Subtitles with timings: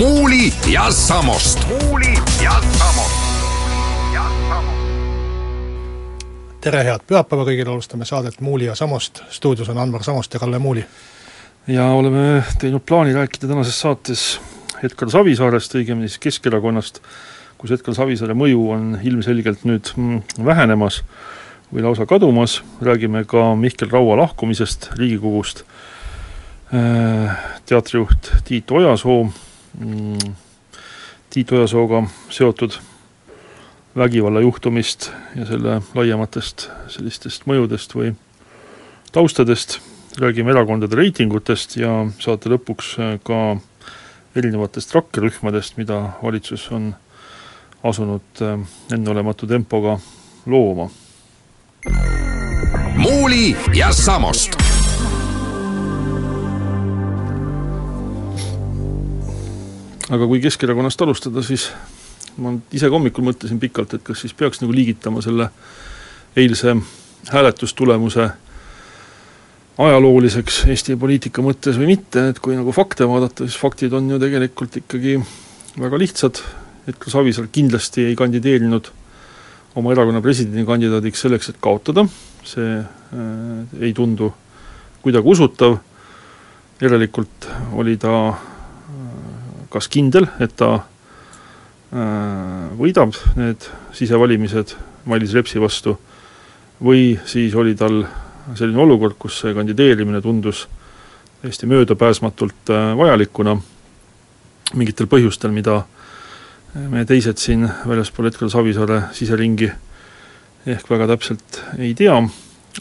[0.00, 1.66] Muuli ja Samost.
[1.68, 2.14] muuli
[2.44, 3.20] ja Samost.
[6.60, 10.58] tere, head pühapäeva kõigile, alustame saadet Muuli ja Samost, stuudios on Anvar Samost ja Kalle
[10.58, 10.84] Muuli.
[11.66, 14.40] ja oleme teinud plaani rääkida tänases saates
[14.82, 17.02] Edgar Savisaarest, õigemini siis Keskerakonnast,
[17.58, 21.02] kus Edgar Savisaare mõju on ilmselgelt nüüd mm, vähenemas
[21.74, 25.62] või lausa kadumas, räägime ka Mihkel Raua lahkumisest Riigikogust,
[26.72, 27.36] äh,
[27.68, 29.28] teatrijuht Tiit Ojasoo
[31.30, 32.74] Tiit Ojasooga seotud
[33.96, 38.14] vägivallajuhtumist ja selle laiematest sellistest mõjudest või
[39.12, 39.78] taustadest,
[40.18, 43.40] räägime erakondade reitingutest ja saate lõpuks ka
[44.36, 46.92] erinevatest rakkerühmadest, mida valitsus on
[47.82, 48.58] asunud äh,
[48.92, 49.98] enneolematu tempoga
[50.46, 50.90] looma.
[52.96, 54.59] muuli ja Samost
[60.10, 61.68] aga kui Keskerakonnast alustada, siis
[62.40, 65.50] ma ise ka hommikul mõtlesin pikalt, et kas siis peaks nagu liigitama selle
[66.38, 66.76] eilse
[67.30, 68.28] hääletustulemuse
[69.80, 74.18] ajalooliseks Eesti poliitika mõttes või mitte, et kui nagu fakte vaadata, siis faktid on ju
[74.20, 75.16] tegelikult ikkagi
[75.80, 76.40] väga lihtsad,
[76.98, 78.90] ka Savisaar kindlasti ei kandideerinud
[79.78, 82.04] oma erakonna presidendikandidaadiks selleks, et kaotada,
[82.44, 84.32] see äh, ei tundu
[85.00, 85.78] kuidagi usutav,
[86.80, 87.46] järelikult
[87.78, 88.14] oli ta
[89.70, 94.74] kas kindel, et ta äh, võidab need sisevalimised
[95.10, 95.96] Mailis Repsi vastu
[96.84, 98.02] või siis oli tal
[98.56, 100.66] selline olukord, kus see kandideerimine tundus
[101.42, 103.56] täiesti möödapääsmatult äh, vajalikuna
[104.74, 105.82] mingitel põhjustel, mida
[106.74, 109.70] me teised siin väljaspool Edgar Savisaare siseringi
[110.70, 112.14] ehk väga täpselt ei tea,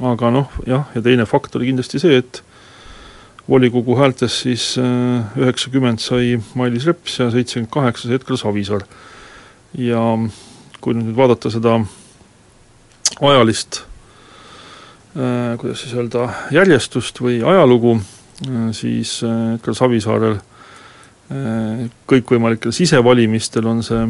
[0.06, 2.44] aga noh, jah, ja teine fakt oli kindlasti see, et
[3.50, 8.86] volikogu häältest siis äh, üheksakümmend sai Mailis Reps ja seitsekümmend kaheksa sai Edgar Savisaar.
[9.78, 10.02] ja
[10.82, 11.80] kui nüüd vaadata seda
[13.22, 13.84] ajalist
[15.18, 18.00] äh, kuidas siis öelda, järjestust või ajalugu,
[18.46, 20.40] äh, siis Edgar Savisaarel
[22.10, 24.08] kõikvõimalikel sisevalimistel on see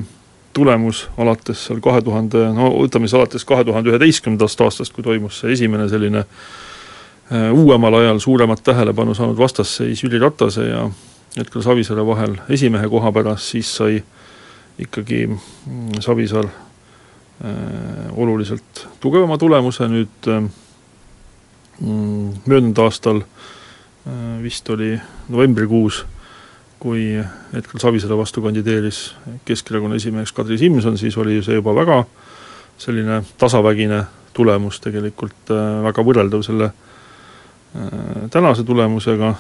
[0.56, 5.42] tulemus alates seal kahe tuhande, no võtame siis alates kahe tuhande üheteistkümnendast aastast, kui toimus
[5.42, 6.69] see esimene selline Äh,
[7.54, 10.88] uuemal ajal suuremat tähelepanu saanud vastasseis Jüri Ratase ja
[11.38, 14.00] Edgar Savisaare vahel esimehe koha pärast, siis sai
[14.80, 20.42] ikkagi mm, Savisaar äh, oluliselt tugevama tulemuse, nüüd äh,
[21.82, 24.96] mm, möödunud aastal äh, vist oli
[25.30, 26.02] novembrikuus,
[26.80, 27.14] kui
[27.54, 29.04] Edgar Savisaare vastu kandideeris
[29.46, 32.04] Keskerakonna esimeheks Kadri Simson, siis oli see juba väga
[32.80, 34.04] selline tasavägine
[34.34, 36.89] tulemus tegelikult äh,, väga võrreldav selle äh, Äh,
[38.32, 39.34] tänase tulemusega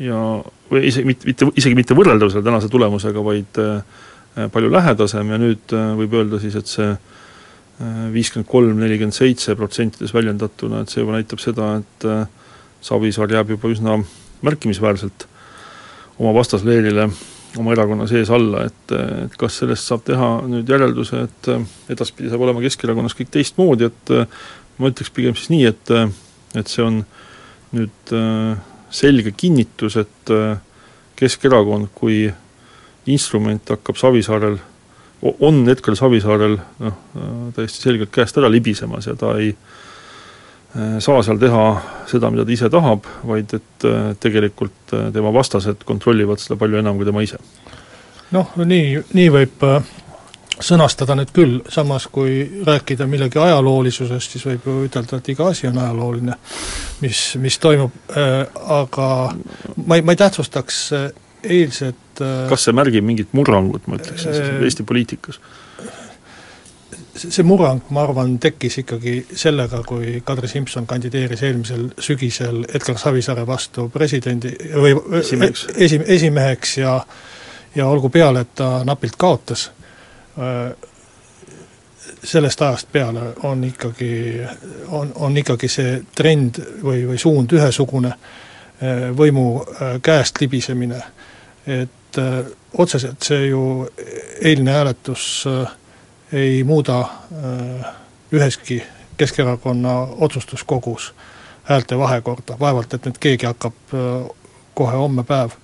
[0.00, 0.18] ja
[0.70, 5.32] või isegi mitte, mitte, isegi mitte võrreldav selle tänase tulemusega, vaid äh, palju lähedasem.
[5.34, 6.92] Ja nüüd äh, võib öelda siis, et see
[8.12, 12.04] viiskümmend kolm, nelikümmend seitse protsentides väljendatuna, et see juba näitab seda, et
[12.84, 13.96] Savisaar jääb juba üsna
[14.46, 15.24] märkimisväärselt
[16.20, 17.08] oma vastasleerile
[17.58, 21.50] oma erakonna sees alla, et, et kas sellest saab teha nüüd järelduse, et
[21.96, 24.14] edaspidi saab olema Keskerakonnas kõik teistmoodi, et
[24.78, 25.92] ma ütleks pigem siis nii, et,
[26.62, 27.21] et see on äh,
[27.76, 28.58] nüüd äh,
[28.92, 30.58] selge kinnitus, et äh,
[31.16, 32.26] Keskerakond kui
[33.10, 34.58] instrument hakkab Savisaarel,
[35.22, 39.54] on hetkel Savisaarel noh, äh, täiesti selgelt käest ära libisemas ja ta ei
[40.72, 41.64] saa seal teha
[42.08, 43.84] seda, mida ta ise tahab, vaid et
[44.24, 47.36] tegelikult tema vastased kontrollivad seda palju enam kui tema ise.
[48.32, 49.66] noh, nii, nii võib
[50.60, 55.68] sõnastada nüüd küll, samas kui rääkida millegi ajaloolisusest, siis võib ju ütelda, et iga asi
[55.70, 56.36] on ajalooline,
[57.00, 58.44] mis, mis toimub äh,,
[58.80, 59.08] aga
[59.86, 61.08] ma ei, ma ei tähtsustaks äh,
[61.42, 65.40] eilset äh, kas see märgib mingit murrangut, ma ütleksin äh,, Eesti poliitikas?
[67.22, 73.44] see murrang, ma arvan, tekkis ikkagi sellega, kui Kadri Simson kandideeris eelmisel sügisel Edgar Savisaare
[73.46, 76.96] vastu presidendi või esimeheks, esi, esimeheks ja
[77.74, 79.70] ja olgu peale, et ta napilt kaotas
[82.24, 84.40] sellest ajast peale on ikkagi,
[84.88, 88.14] on, on ikkagi see trend või, või suund ühesugune,
[89.16, 89.46] võimu
[90.02, 90.98] käest libisemine,
[91.66, 92.18] et
[92.78, 93.86] otseselt see ju
[94.42, 95.44] eilne hääletus
[96.32, 97.04] ei muuda
[98.32, 98.82] üheski
[99.16, 99.92] Keskerakonna
[100.24, 101.12] otsustuskogus
[101.68, 103.94] häälte vahekorda, vaevalt et nüüd keegi hakkab
[104.74, 105.54] kohe homme päev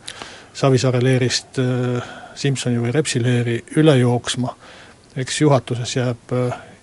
[0.54, 1.58] Savisaare leerist
[2.38, 4.54] Simsoni või Repsi leeri üle jooksma,
[5.18, 6.34] eks juhatuses jääb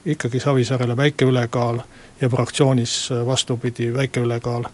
[0.06, 1.80] ikkagi Savisaarele väike ülekaal
[2.22, 4.68] ja fraktsioonis vastupidi, väike ülekaal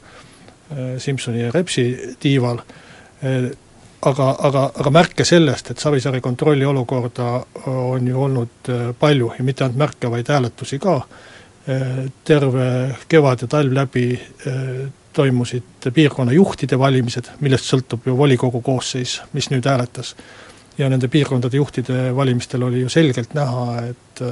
[0.98, 2.62] Simsoni ja Repsi tiival,
[4.02, 7.30] aga, aga, aga märke sellest, et Savisaare kontrolliolukorda
[7.72, 11.02] on ju olnud palju ja mitte ainult märke, vaid hääletusi ka,
[12.26, 12.68] terve
[13.08, 14.06] kevad ja talv läbi
[15.14, 20.16] toimusid piirkonna juhtide valimised, millest sõltub ju volikogu koosseis, mis nüüd hääletas.
[20.78, 24.24] Ja nende piirkondade juhtide valimistel oli ju selgelt näha, et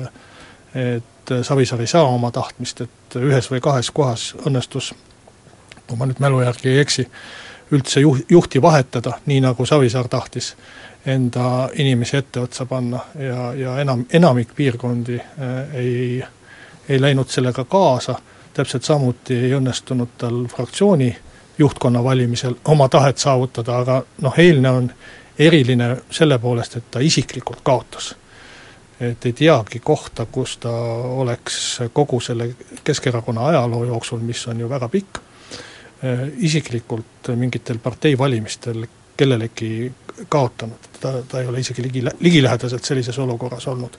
[0.75, 4.91] et Savisaar ei saa oma tahtmist, et ühes või kahes kohas õnnestus,
[5.87, 7.05] kui ma nüüd mälu järgi ei eksi,
[7.71, 10.55] üldse juh-, juhti vahetada, nii nagu Savisaar tahtis
[11.05, 12.99] enda inimesi etteotsa panna.
[13.19, 16.23] Ja, ja enam, enamik piirkondi äh, ei,
[16.89, 18.19] ei läinud sellega kaasa.
[18.53, 21.15] Täpselt samuti ei õnnestunud tal fraktsiooni
[21.59, 24.91] juhtkonna valimisel oma tahet saavutada, aga noh, eilne on
[25.39, 28.15] eriline selle poolest, et ta isiklikult kaotas.
[28.99, 30.71] et ei teagi kohta, kus ta
[31.23, 32.49] oleks kogu selle
[32.83, 35.19] Keskerakonna ajaloo jooksul, mis on ju väga pikk,
[36.37, 38.83] isiklikult mingitel parteivalimistel
[39.17, 39.91] kellelegi
[40.29, 43.95] kaotanud, ta, ta ei ole isegi ligi, ligilähedaselt sellises olukorras olnud.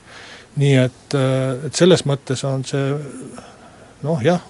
[0.57, 1.15] nii et,
[1.67, 2.87] et selles mõttes on see
[4.03, 4.41] noh jah,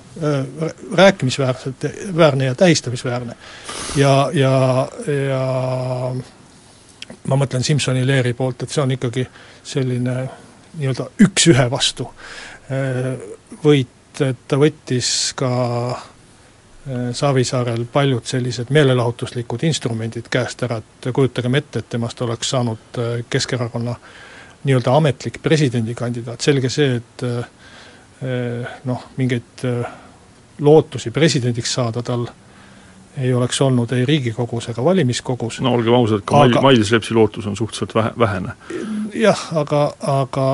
[0.94, 1.84] rääkimisväärselt,
[2.16, 3.34] väärne ja tähistamisväärne.
[3.96, 4.88] ja, ja,
[5.28, 6.14] ja
[7.28, 9.26] ma mõtlen Simsoni leeri poolt, et see on ikkagi
[9.67, 10.14] selline
[10.78, 12.06] nii-öelda üks-ühe vastu.
[13.64, 15.50] Võit, et ta võttis ka
[17.12, 23.00] Savisaarel paljud sellised meelelahutuslikud instrumendid käest ära, et kujutagem ette, et temast oleks saanud
[23.31, 23.96] Keskerakonna
[24.64, 27.26] nii-öelda ametlik presidendikandidaat, selge see, et
[28.20, 29.93] Eh, noh, mingeid eh,
[30.61, 32.26] lootusi presidendiks saada tal
[33.20, 35.61] ei oleks olnud ei Riigikogus ega valimiskogus.
[35.61, 38.52] no olgem ausad, ka aga, Mailis Repsi lootus on suhteliselt vähe, vähene.
[39.14, 40.46] jah, aga, aga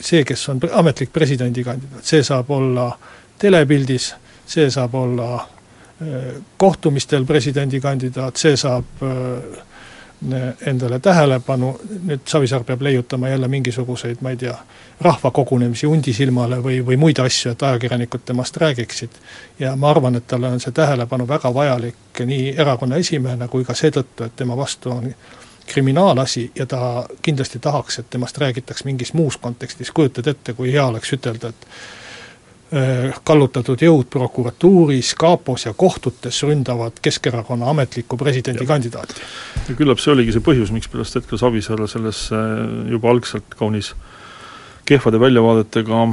[0.00, 2.90] see, kes on ametlik presidendikandidaat, see saab olla
[3.38, 4.14] telepildis,
[4.46, 9.04] see saab olla eh, kohtumistel presidendikandidaat, see saab
[10.66, 14.54] endale tähelepanu, nüüd Savisaar peab leiutama jälle mingisuguseid, ma ei tea,
[15.00, 19.10] rahvakogunemisi hundisilmale või, või muid asju, et ajakirjanikud temast räägiksid.
[19.58, 23.74] ja ma arvan, et talle on see tähelepanu väga vajalik nii erakonna esimehena kui ka
[23.74, 25.14] seetõttu, et tema vastu on
[25.66, 30.86] kriminaalasi ja ta kindlasti tahaks, et temast räägitaks mingis muus kontekstis, kujutad ette, kui hea
[30.86, 31.66] oleks ütelda, et
[33.26, 39.14] kallutatud jõud prokuratuuris, kapos ja kohtutes ründavad Keskerakonna ametlikku presidendikandidaati.
[39.68, 42.36] ja küllap see oligi see põhjus, mikspärast Edgar Savisaar sellesse
[42.90, 43.90] juba algselt kaunis
[44.86, 46.06] kehvade väljavaadetega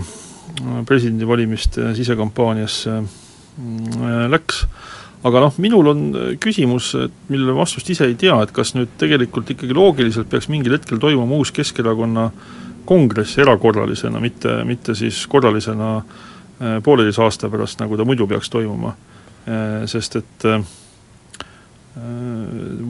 [0.89, 4.63] presidendivalimiste sisekampaaniasse äh, läks,
[5.30, 6.01] aga noh, minul on
[6.42, 10.74] küsimus, et millele vastust ise ei tea, et kas nüüd tegelikult ikkagi loogiliselt peaks mingil
[10.80, 12.31] hetkel toimuma uus Keskerakonna
[12.88, 18.50] kongress erakorralisena, mitte, mitte siis korralisena äh, Äh, pooleteise aasta pärast, nagu ta muidu peaks
[18.50, 18.95] toimuma.
[19.48, 20.62] Äh, sest et äh,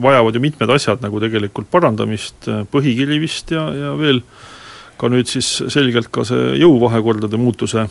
[0.02, 4.20] vajavad ju mitmed asjad nagu tegelikult parandamist, põhikiri vist ja, ja veel
[5.00, 7.86] ka nüüd siis selgelt ka see jõuvahekordade muutuse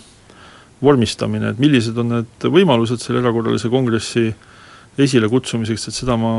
[0.83, 4.27] vormistamine, et millised on need võimalused selle erakorralise kongressi
[5.01, 6.31] esile kutsumiseks, et seda ma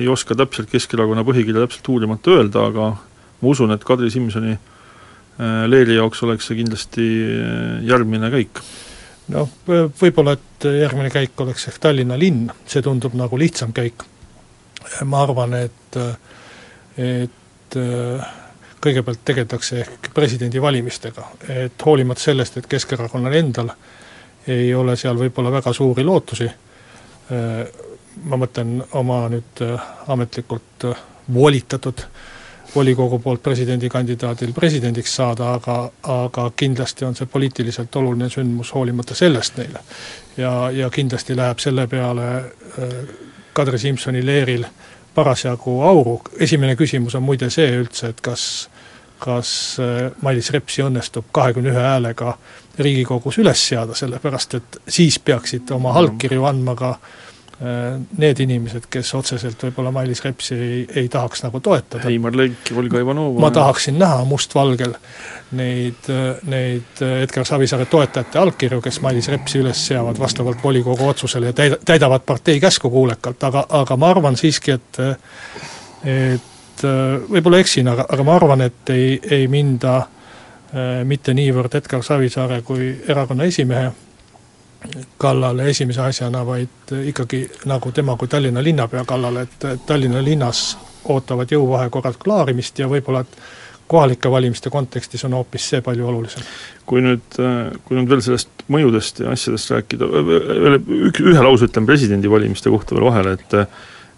[0.00, 4.71] ei oska täpselt Keskerakonna põhikirja täpselt uurimata öelda, aga ma usun, et Kadri Simsoni äh,
[5.40, 8.60] Äh, Leeri jaoks oleks see kindlasti äh, järgmine käik.
[9.32, 14.04] noh, võib-olla et järgmine käik oleks ehk Tallinna linn, see tundub nagu lihtsam käik.
[15.08, 15.96] ma arvan, et,
[17.00, 17.76] et
[18.82, 23.72] kõigepealt tegeldakse ehk presidendivalimistega, et hoolimata sellest, et Keskerakonnal endal
[24.52, 26.48] ei ole seal võib-olla väga suuri lootusi,
[27.30, 29.62] ma mõtlen oma nüüd
[30.12, 30.90] ametlikult
[31.32, 32.31] volitatud äh,
[32.74, 39.56] volikogu poolt presidendikandidaadil presidendiks saada, aga, aga kindlasti on see poliitiliselt oluline sündmus hoolimata sellest
[39.56, 39.80] neile.
[40.36, 42.94] ja, ja kindlasti läheb selle peale äh,
[43.52, 44.64] Kadri Simsoni leeril
[45.14, 48.68] parasjagu auru, esimene küsimus on muide see üldse, et kas
[49.22, 52.36] kas äh, Mailis Repsi õnnestub kahekümne ühe häälega
[52.78, 56.94] Riigikogus üles seada, sellepärast et siis peaksid oma allkirju andma ka
[57.62, 62.02] need inimesed, kes otseselt võib-olla Mailis Repsi ei, ei tahaks nagu toetada.
[62.02, 63.40] Heimar Lenk, Olga Ivanova.
[63.40, 64.96] ma tahaksin näha mustvalgel
[65.58, 66.08] neid,
[66.50, 71.78] neid Edgar Savisaare toetajate allkirju, kes Mailis Repsi üles seavad vastavalt volikogu otsusele ja täida,
[71.84, 75.02] täidavad partei käsku kuulekalt, aga, aga ma arvan siiski, et
[76.02, 76.82] et
[77.30, 82.62] võib-olla eksin, aga, aga ma arvan, et ei, ei minda äh, mitte niivõrd Edgar Savisaare
[82.66, 83.92] kui erakonna esimehe
[85.18, 90.78] kallale esimese asjana, vaid ikkagi nagu tema kui Tallinna linnapea kallale, et Tallinna linnas
[91.10, 93.38] ootavad jõuvahekorrad klaarimist ja võib-olla et
[93.92, 96.44] kohalike valimiste kontekstis on hoopis see palju olulisem.
[96.86, 97.38] kui nüüd,
[97.84, 102.96] kui nüüd veel sellest mõjudest ja asjadest rääkida, veel üks, ühe lause ütlen presidendivalimiste kohta
[102.96, 103.58] veel vahele, et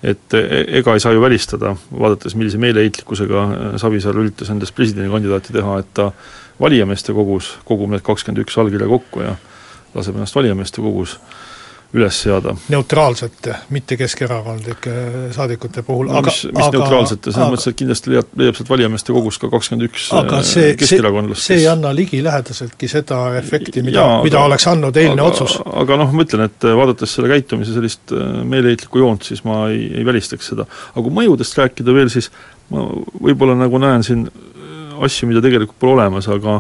[0.04, 3.44] et ega ei saa ju välistada, vaadates, millise meeleheitlikkusega
[3.80, 6.10] Savisaar üritas endast presidendikandidaati teha, et ta
[6.60, 9.32] valijameeste kogus kogub need kakskümmend üks allkirja kokku ja
[9.94, 11.18] laseb ennast valijameeste kogus
[11.94, 12.54] üles seada.
[12.68, 14.92] neutraalsete, mitte keskerakondlike
[15.34, 19.14] saadikute puhul aga mis, mis aga, neutraalsete, selles mõttes, et kindlasti leiab, leiab sealt valijameeste
[19.14, 20.08] kogust ka kakskümmend üks
[20.80, 21.46] keskerakondlast.
[21.46, 25.58] see ei anna ligilähedaseltki seda efekti, mida, mida aga, oleks andnud eilne aga, otsus.
[25.84, 29.86] aga noh, ma ütlen, et vaadates selle käitumise sellist äh, meeleheitlikku joont, siis ma ei,
[30.00, 30.66] ei välistaks seda.
[30.66, 32.32] aga kui mõjudest rääkida veel, siis
[32.74, 32.88] ma
[33.28, 36.58] võib-olla nagu näen siin äh, asju, mida tegelikult pole olemas, aga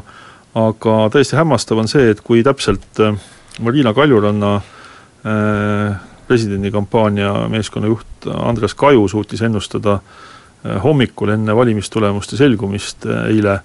[0.54, 3.16] aga täiesti hämmastav on see, et kui täpselt äh,
[3.64, 5.96] Marina Kaljuranna äh,
[6.28, 13.60] presidendikampaania meeskonna juht Andres Kaju suutis ennustada äh, hommikul enne valimistulemuste selgumist eile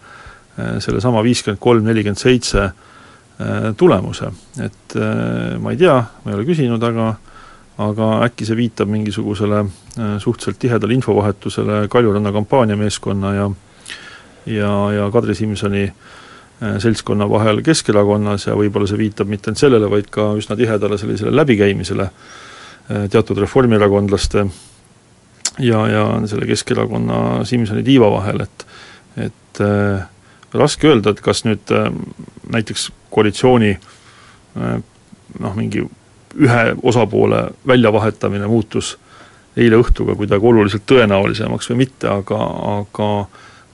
[0.60, 2.66] sellesama viiskümmend kolm, nelikümmend seitse
[3.80, 4.28] tulemuse.
[4.60, 4.96] et
[5.64, 5.94] ma ei tea,
[6.26, 7.14] ma ei ole küsinud, aga
[7.80, 9.62] aga äkki see viitab mingisugusele
[10.20, 13.46] suhteliselt tihedale infovahetusele Kaljuranna kampaaniameeskonna ja
[14.52, 16.19] ja, ja Kadri Simsoni äh,
[16.60, 21.32] seltskonna vahel Keskerakonnas ja võib-olla see viitab mitte ainult sellele, vaid ka üsna tihedale sellisele
[21.36, 24.46] läbikäimisele äh, teatud reformierakondlaste
[25.60, 28.66] ja, ja selle Keskerakonna Simsoni tiiva vahel, et
[29.18, 30.06] et äh,
[30.54, 31.90] raske öelda, et kas nüüd äh,
[32.52, 34.80] näiteks koalitsiooni äh,
[35.40, 35.84] noh, mingi
[36.40, 38.96] ühe osapoole väljavahetamine muutus
[39.58, 42.38] eile õhtuga kuidagi oluliselt tõenäolisemaks või mitte, aga,
[42.78, 43.10] aga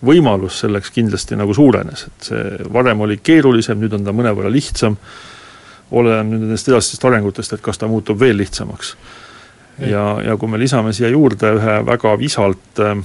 [0.04, 4.98] võimalus selleks kindlasti nagu suurenes, et see varem oli keerulisem, nüüd on ta mõnevõrra lihtsam,
[5.96, 8.96] oleneb nüüd nendest edasistest arengutest, et kas ta muutub veel lihtsamaks.
[9.80, 12.96] ja, ja kui me lisame siia juurde ühe väga visalt äh,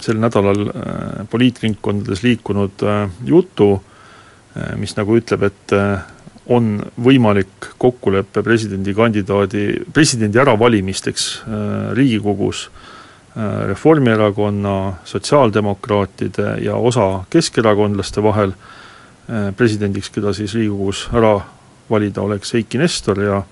[0.00, 6.04] sel nädalal äh, poliitringkondades liikunud äh, jutu äh,, mis nagu ütleb, et äh,
[6.48, 12.96] on võimalik kokkulepe presidendikandidaadi, presidendi äravalimisteks äh, Riigikogus äh, Äh,
[13.66, 21.36] Reformierakonna, sotsiaaldemokraatide ja osa keskerakondlaste vahel äh, presidendiks, keda siis Riigikogus ära
[21.90, 23.42] valida oleks Eiki Nestor ja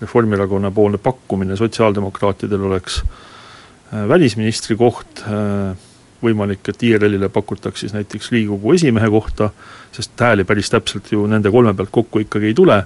[0.00, 5.24] Reformierakonna poolne pakkumine sotsiaaldemokraatidel oleks äh, välisministri koht,
[6.24, 9.50] võimalik, et IRL-ile pakutakse siis näiteks Riigikogu esimehe kohta,
[9.92, 12.78] sest hääli päris täpselt ju nende kolme pealt kokku ikkagi ei tule,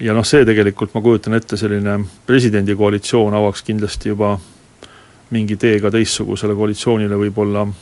[0.00, 4.36] ja noh, see tegelikult, ma kujutan ette, selline presidendikoalitsioon avaks kindlasti juba
[5.34, 7.72] mingi tee ka teistsugusele koalitsioonile võib-olla äh,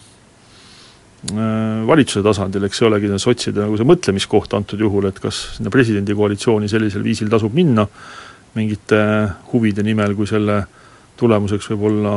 [1.87, 6.71] valitsuse tasandil, eks see olegi sotside nagu see mõtlemiskoht antud juhul, et kas sinna presidendikoalitsiooni
[6.71, 7.87] sellisel viisil tasub minna
[8.57, 8.99] mingite
[9.53, 10.63] huvide nimel, kui selle
[11.21, 12.17] tulemuseks võib olla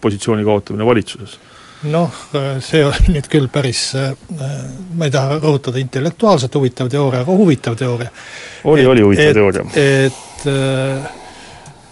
[0.00, 1.38] positsiooni kaotamine valitsuses
[1.88, 2.12] noh,
[2.60, 4.10] see oli nüüd küll päris, äh,
[4.98, 8.10] ma ei taha rõhutada intellektuaalselt huvitav teooria, aga huvitav teooria.
[8.64, 9.64] oli, oli huvitav teooria.
[9.80, 11.19] et äh,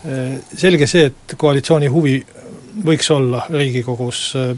[0.02, 2.18] selge see, et koalitsiooni huvi
[2.84, 4.54] võiks olla Riigikogus äh,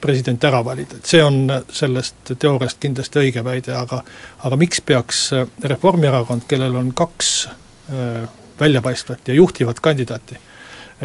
[0.00, 4.02] president ära valida, et see on sellest teooriast kindlasti õige väide, aga
[4.44, 8.26] aga miks peaks äh, Reformierakond, kellel on kaks äh,
[8.60, 10.36] väljapaistvat ja juhtivat kandidaati,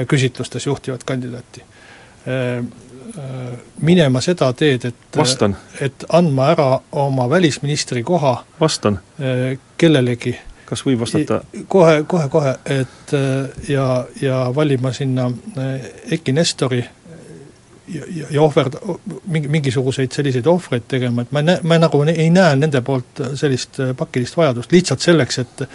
[0.08, 1.63] küsitlustes juhtivat kandidaati,
[3.81, 5.55] minema seda teed, et vastan.
[5.81, 9.00] et andma ära oma välisministri koha vastan.
[9.77, 10.36] kellelegi
[10.70, 11.42] kas võib vastata?
[11.68, 13.90] kohe, kohe, kohe, et äh, ja,
[14.22, 16.82] ja valima sinna äh, Eki Nestori
[17.90, 18.82] ja, ja, ohverda,
[19.28, 23.82] mingi, mingisuguseid selliseid ohvreid tegema, et ma näe, ma nagu ei näe nende poolt sellist
[23.84, 25.66] äh, pakilist vajadust, lihtsalt selleks, et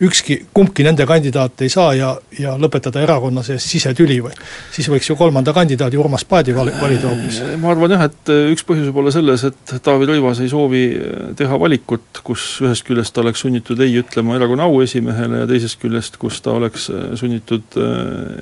[0.00, 4.32] ükski, kumbki nende kandidaat ei saa ja, ja lõpetada erakonna sees sisetüli või
[4.72, 7.40] siis võiks ju kolmanda kandidaadi Urmas Paeti vali, valida hoopis.
[7.60, 10.84] ma arvan jah, et äh, üks põhjus võib olla selles, et Taavi Rõivas ei soovi
[10.94, 15.80] äh, teha valikut, kus ühest küljest ta oleks sunnitud ei ütlema erakonna auesimehele ja teisest
[15.82, 17.76] küljest, kus ta oleks äh, sunnitud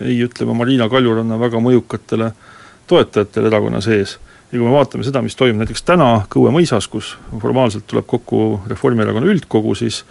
[0.06, 2.32] ei ütlema Marina Kaljuranna väga mõjukatele
[2.88, 4.16] toetajatele erakonna sees
[4.52, 8.60] ja kui me vaatame seda, mis toimub näiteks täna Kõue mõisas, kus formaalselt tuleb kokku
[8.70, 10.04] Reformierakonna üldkogu, siis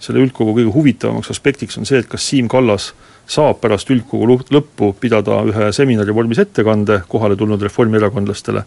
[0.00, 2.92] selle üldkogu kõige huvitavamaks aspektiks on see, et kas Siim Kallas
[3.28, 8.64] saab pärast üldkogu lõppu pidada ühe seminari vormis ettekande kohale tulnud reformierakondlastele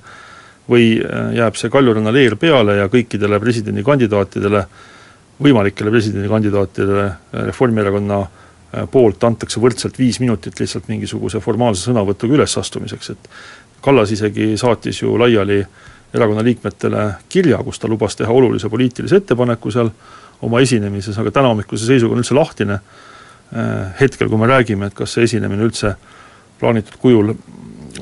[0.69, 4.65] või äh, jääb see Kaljuranna leer peale ja kõikidele presidendikandidaatidele,
[5.41, 13.15] võimalikele presidendikandidaatidele äh, Reformierakonna äh, poolt antakse võrdselt viis minutit lihtsalt mingisuguse formaalse sõnavõtuga ülesastumiseks,
[13.15, 13.33] et
[13.81, 15.63] Kallas isegi saatis ju laiali
[16.13, 19.89] erakonna liikmetele kirja, kus ta lubas teha olulise poliitilise ettepaneku seal
[20.41, 22.79] oma esinemises, aga tänahommikuse seisuga on üldse lahtine
[23.99, 25.95] hetkel, kui me räägime, et kas see esinemine üldse
[26.61, 27.33] plaanitud kujul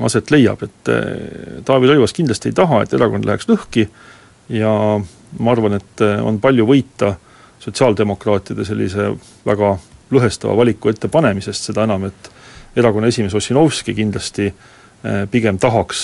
[0.04, 3.86] aset leiab, et eh, Taavi Rõivas kindlasti ei taha, et erakond läheks lõhki
[4.54, 4.72] ja
[5.40, 7.14] ma arvan, et eh, on palju võita
[7.60, 9.10] sotsiaaldemokraatide sellise
[9.46, 9.74] väga
[10.10, 12.30] lõhestava valiku ettepanemisest, seda enam, et
[12.80, 14.48] erakonna esimees Ossinovski kindlasti
[15.32, 16.00] pigem tahaks,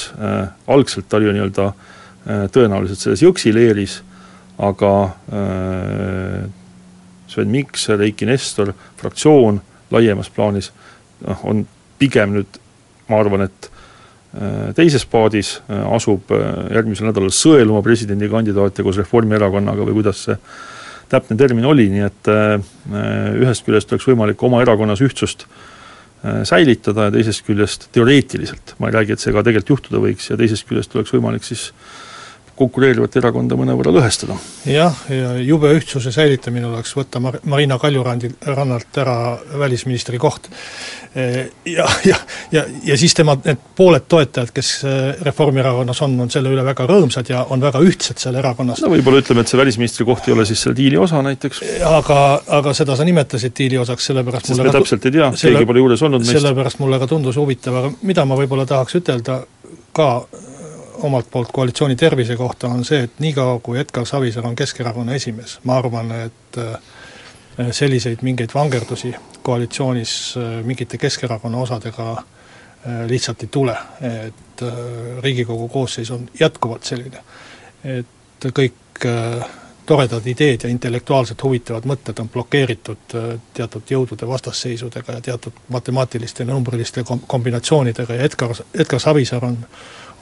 [0.72, 1.66] algselt ta oli ju nii-öelda
[2.52, 3.52] tõenäoliselt selles Jõksi
[4.58, 4.92] aga
[7.28, 9.60] Sven Mikser, Eiki Nestor, fraktsioon
[9.92, 10.70] laiemas plaanis
[11.26, 11.66] noh, on
[12.00, 12.60] pigem nüüd
[13.08, 13.70] ma arvan, et
[14.36, 16.40] Äh, teises paadis, äh, asub äh,
[16.74, 20.36] järgmisel nädalal sõeluma presidendikandidaate koos Reformierakonnaga või kuidas see
[21.08, 22.28] täpne termin oli, nii et
[23.38, 25.44] ühest küljest oleks võimalik oma erakonnas ühtsust
[26.50, 30.36] säilitada ja teisest küljest teoreetiliselt, ma ei räägi, et see ka tegelikult juhtuda võiks, ja
[30.40, 31.68] teisest küljest oleks võimalik siis
[32.56, 34.36] konkureerivat erakonda mõnevõrra lõhestada.
[34.68, 39.16] jah, ja jube ühtsuse säilitamine oleks võtta Mar-, Marina Kaljurandi, rannalt ära
[39.58, 40.48] välisministri koht.
[41.64, 42.16] Ja, ja,
[42.52, 44.90] ja, ja siis tema need pooled toetajad, kes e,
[45.24, 48.82] Reformierakonnas on, on selle üle väga rõõmsad ja on väga ühtsed seal erakonnas.
[48.84, 51.62] no võib-olla ütleme, et see välisministri koht ei ole siis selle diili osa näiteks.
[51.88, 52.18] aga,
[52.58, 56.04] aga seda sa nimetasid diili osaks, sellepärast sest me täpselt ei tea, keegi pole juures
[56.04, 56.36] olnud meist.
[56.36, 59.40] sellepärast mulle ka tundus huvitav, aga mida ma võib-olla tahaks ütelda
[59.96, 60.10] ka
[61.02, 65.58] omalt poolt koalitsiooni tervise kohta, on see, et niikaua, kui Edgar Savisaar on Keskerakonna esimees,
[65.64, 73.48] ma arvan, et äh, selliseid mingeid vangerdusi koalitsioonis äh, mingite Keskerakonna osadega äh, lihtsalt ei
[73.52, 74.34] tule, et
[75.22, 77.20] Riigikogu koosseis on jätkuvalt selline,
[77.84, 79.04] et kõik
[79.86, 83.14] toredad ideed ja intellektuaalselt huvitavad mõtted on blokeeritud
[83.54, 89.58] teatud jõudude vastasseisudega ja teatud matemaatiliste numbriliste kombinatsioonidega ja Edgar, Edgar Savisaar on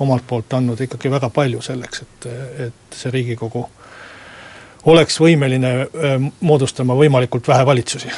[0.01, 2.29] omalt poolt andnud ikkagi väga palju selleks, et,
[2.67, 3.69] et see Riigikogu
[4.91, 5.75] oleks võimeline
[6.41, 8.11] moodustama võimalikult vähe valitsusi.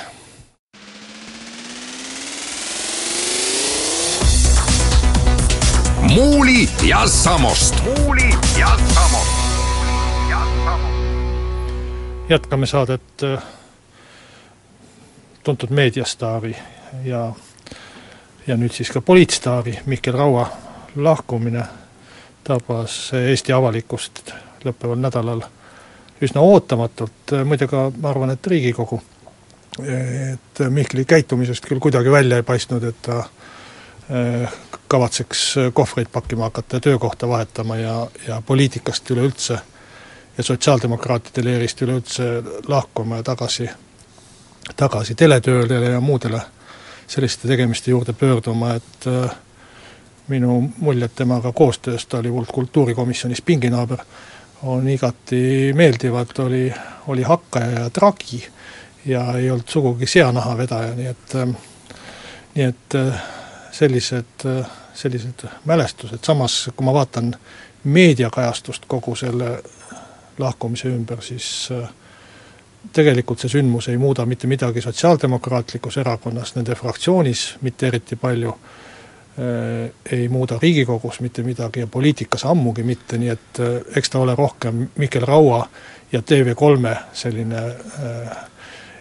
[6.16, 7.74] muuli ja Samost.
[7.84, 9.36] muuli ja Samost.
[12.28, 13.22] jätkame saadet
[15.44, 16.56] tuntud meediastaari
[17.04, 17.32] ja,
[18.46, 20.48] ja nüüd siis ka poliitstaari Mihkel Raua
[20.96, 21.64] lahkumine
[22.44, 24.32] tabas Eesti avalikkust
[24.64, 25.42] lõppeval nädalal
[26.22, 29.00] üsna ootamatult, muide ka ma arvan, et Riigikogu.
[29.78, 33.18] et Mihkli käitumisest küll kuidagi välja ei paistnud, et ta
[34.08, 34.48] eh,
[34.88, 39.58] kavatseks kohvreid pakkima hakata ja töökohta vahetama ja, ja poliitikast üleüldse
[40.38, 43.68] ja sotsiaaldemokraatide leerist üleüldse lahkuma ja tagasi,
[44.76, 46.40] tagasi teletöödele ja muudele
[47.06, 49.36] selliste tegemiste juurde pöörduma, et äh,
[50.28, 54.02] minu muljed temaga koostööst, ta oli mul kultuurikomisjonis pinginaaber,
[54.62, 56.72] on igati meeldivad, oli,
[57.06, 58.42] oli hakkaja ja tragi
[59.06, 61.34] ja ei olnud sugugi seanaha vedaja, nii et
[62.56, 62.96] nii et
[63.76, 64.46] sellised,
[64.94, 67.34] sellised mälestused, samas kui ma vaatan
[67.84, 69.58] meediakajastust kogu selle
[70.38, 71.68] lahkumise ümber, siis
[72.96, 78.54] tegelikult see sündmus ei muuda mitte midagi Sotsiaaldemokraatlikus Erakonnas, nende fraktsioonis mitte eriti palju
[80.12, 84.34] ei muuda Riigikogus mitte midagi ja poliitikas ammugi mitte, nii et äh, eks ta ole
[84.34, 85.66] rohkem Mihkel Raua
[86.12, 88.36] ja TV3 selline äh,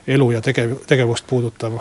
[0.07, 1.79] elu ja tegev, tegevust puudutav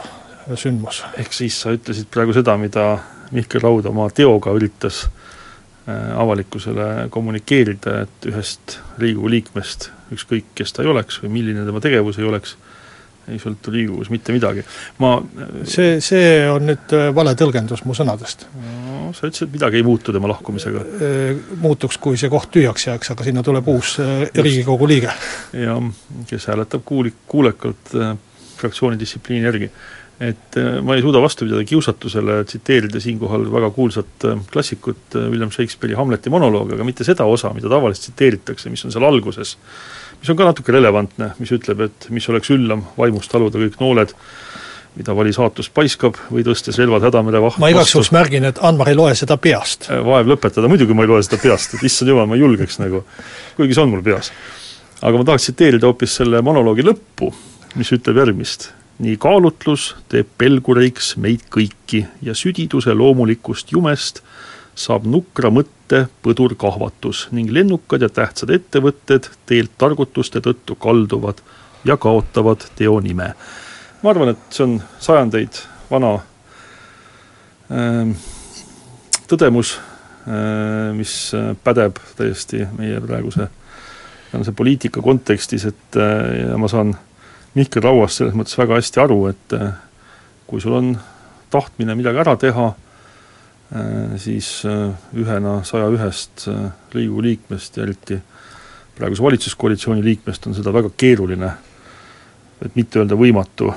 [0.54, 1.02] sündmus.
[1.18, 2.98] ehk siis sa ütlesid praegu seda, mida
[3.34, 5.06] Mihkel Raud oma teoga üritas
[6.16, 12.16] avalikkusele kommunikeerida, et ühest Riigikogu liikmest, ükskõik kes ta ei oleks või milline tema tegevus
[12.18, 12.54] ei oleks,
[13.28, 14.64] ei sõltu Riigikogus mitte midagi.
[14.98, 15.16] ma
[15.64, 18.46] see, see on nüüd äh, vale tõlgendus mu sõnadest.
[18.54, 20.84] no sa ütlesid, et midagi ei muutu tema lahkumisega.
[20.98, 25.12] Äh, muutuks, kui see koht tühjaks jääks, aga sinna tuleb uus äh, Riigikogu liige.
[25.64, 25.90] jah,
[26.30, 28.16] kes hääletab kuuli-, kuulekalt äh,
[28.58, 29.70] fraktsiooni distsipliini järgi.
[30.20, 35.28] Et äh, ma ei suuda vastu pidada kiusatusele tsiteerida siinkohal väga kuulsat äh, klassikut äh,,
[35.32, 39.56] William Shakespeare'i Hamleti monoloogi, aga mitte seda osa, mida tavaliselt tsiteeritakse, mis on seal alguses
[40.24, 44.14] mis on ka natuke relevantne, mis ütleb, et mis oleks üllam vaimust taluda kõik nooled,
[44.96, 47.58] mida vali saatus paiskab või tõstes relvad hädamere vah-.
[47.60, 49.90] ma igaks juhuks märgin, et Anvar ei loe seda peast.
[49.90, 53.02] Vaev lõpetada, muidugi ma ei loe seda peast, et issand jumal, ma julgeks nagu,
[53.58, 54.32] kuigi see on mul peas.
[55.04, 57.28] aga ma tahaks tsiteerida hoopis selle monoloogi lõppu,
[57.76, 58.70] mis ütleb järgmist.
[58.98, 64.20] Nii kaalutlus teeb pelguriks meid kõiki ja südiduse loomulikust jumest
[64.78, 71.42] saab nukra mõtte põdur kahvatus ning lennukad ja tähtsad ettevõtted teelt targutuste tõttu kalduvad
[71.84, 73.34] ja kaotavad teo nime.
[74.02, 75.58] ma arvan, et see on sajandeid
[75.90, 76.14] vana
[77.72, 78.14] äh,
[79.26, 79.76] tõdemus
[80.28, 81.32] äh,, mis
[81.64, 83.48] pädeb täiesti meie praeguse
[84.34, 86.94] tänase poliitika kontekstis, et äh, ja ma saan
[87.54, 89.74] Mihkel Rauast selles mõttes väga hästi aru, et äh,
[90.48, 90.94] kui sul on
[91.54, 96.48] tahtmine midagi ära teha, äh, siis ühena saja ühest
[96.94, 98.18] Riigikogu liikmest ja eriti
[98.94, 101.50] praeguse valitsuskoalitsiooni liikmest on seda väga keeruline,
[102.62, 103.72] et mitte öelda võimatu,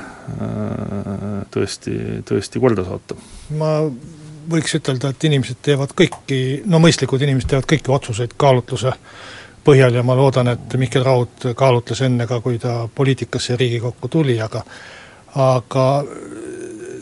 [1.50, 1.96] tõesti,
[2.28, 3.18] tõesti korda saata.
[3.58, 3.72] ma
[4.52, 8.94] võiks ütelda, et inimesed teevad kõiki, no mõistlikud inimesed teevad kõiki otsuseid kaalutluse
[9.68, 14.38] põhjal ja ma loodan, et Mihkel Raud kaalutles enne ka, kui ta poliitikasse Riigikokku tuli,
[14.42, 14.64] aga
[15.38, 15.88] aga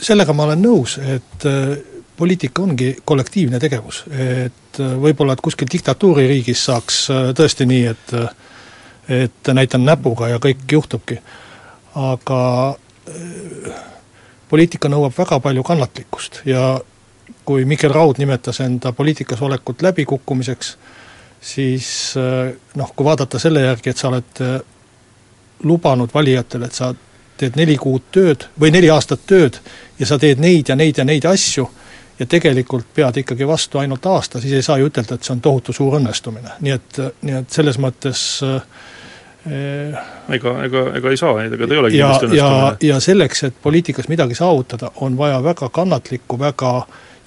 [0.02, 1.76] sellega ma olen nõus, et äh,
[2.18, 8.18] poliitika ongi kollektiivne tegevus, et äh, võib-olla, et kuskil diktatuuririigis saaks äh, tõesti nii, et
[9.06, 11.20] et näitan näpuga ja kõik juhtubki.
[11.96, 12.40] aga
[14.50, 16.80] poliitika nõuab väga palju kannatlikkust ja
[17.46, 20.78] kui Mihkel Raud nimetas enda poliitikas olekut läbikukkumiseks,
[21.46, 24.60] siis äh, noh, kui vaadata selle järgi, et sa oled äh,
[25.64, 26.94] lubanud valijatele, et sa
[27.38, 29.60] teed neli kuud tööd või neli aastat tööd
[30.00, 31.68] ja sa teed neid ja neid ja neid asju
[32.20, 35.42] ja tegelikult pead ikkagi vastu ainult aasta, siis ei saa ju ütelda, et see on
[35.44, 38.22] tohutu suur õnnestumine, nii et, nii et selles mõttes
[39.46, 44.08] ega, ega, ega ei saa, ega ta ei olegi ja, ja, ja selleks, et poliitikas
[44.08, 46.74] midagi saavutada, on vaja väga kannatlikku, väga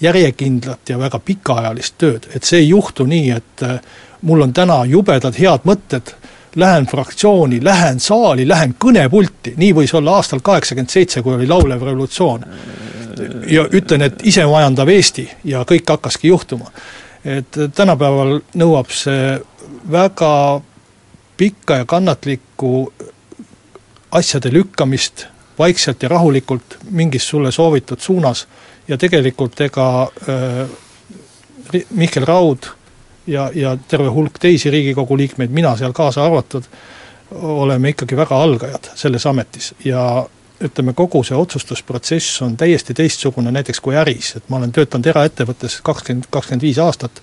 [0.00, 3.66] järjekindlat ja väga pikaajalist tööd, et see ei juhtu nii, et
[4.22, 6.12] mul on täna jubedad head mõtted,
[6.56, 11.82] lähen fraktsiooni, lähen saali, lähen kõnepulti, nii võis olla aastal kaheksakümmend seitse, kui oli laulev
[11.82, 12.44] revolutsioon.
[13.46, 16.70] ja ütlen, et isemajandav Eesti ja kõik hakkaski juhtuma.
[17.24, 19.40] et tänapäeval nõuab see
[19.90, 20.60] väga
[21.36, 22.92] pikka ja kannatlikku
[24.10, 25.26] asjade lükkamist
[25.58, 28.46] vaikselt ja rahulikult mingis sulle soovitud suunas
[28.88, 29.88] ja tegelikult ega
[30.28, 30.68] äh,
[31.90, 32.70] Mihkel Raud
[33.28, 36.64] ja, ja terve hulk teisi Riigikogu liikmeid, mina seal kaasa arvatud,
[37.30, 39.74] oleme ikkagi väga algajad selles ametis.
[39.84, 40.26] Ja
[40.64, 45.80] ütleme, kogu see otsustusprotsess on täiesti teistsugune näiteks kui äris, et ma olen töötanud eraettevõttes
[45.86, 47.22] kakskümmend, kakskümmend viis aastat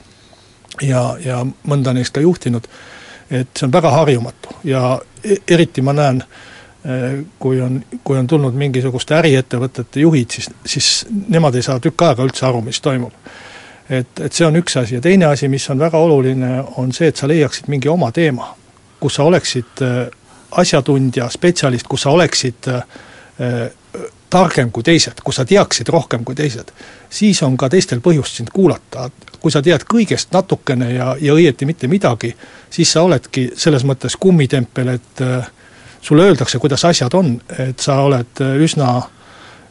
[0.82, 2.68] ja, ja mõnda neist ka juhtinud,
[3.30, 4.60] et see on väga harjumatu.
[4.63, 6.22] Ja e-, eriti ma näen,
[6.86, 7.02] e,
[7.39, 12.24] kui on, kui on tulnud mingisuguste äriettevõtete juhid, siis, siis nemad ei saa tükk aega
[12.30, 13.13] üldse aru, mis toimub
[13.89, 14.98] et, et see on üks asi.
[14.98, 18.52] Ja teine asi, mis on väga oluline, on see, et sa leiaksid mingi oma teema,
[19.00, 20.06] kus sa oleksid äh,
[20.62, 22.86] asjatundja, spetsialist, kus sa oleksid äh,
[23.41, 26.71] äh, targem kui teised, kus sa teaksid rohkem kui teised,
[27.10, 29.10] siis on ka teistel põhjust sind kuulata.
[29.45, 32.32] kui sa tead kõigest natukene ja, ja õieti mitte midagi,
[32.74, 35.21] siis sa oledki selles mõttes kummitempel, et
[36.02, 39.04] sulle öeldakse, kuidas asjad on, et sa oled üsna,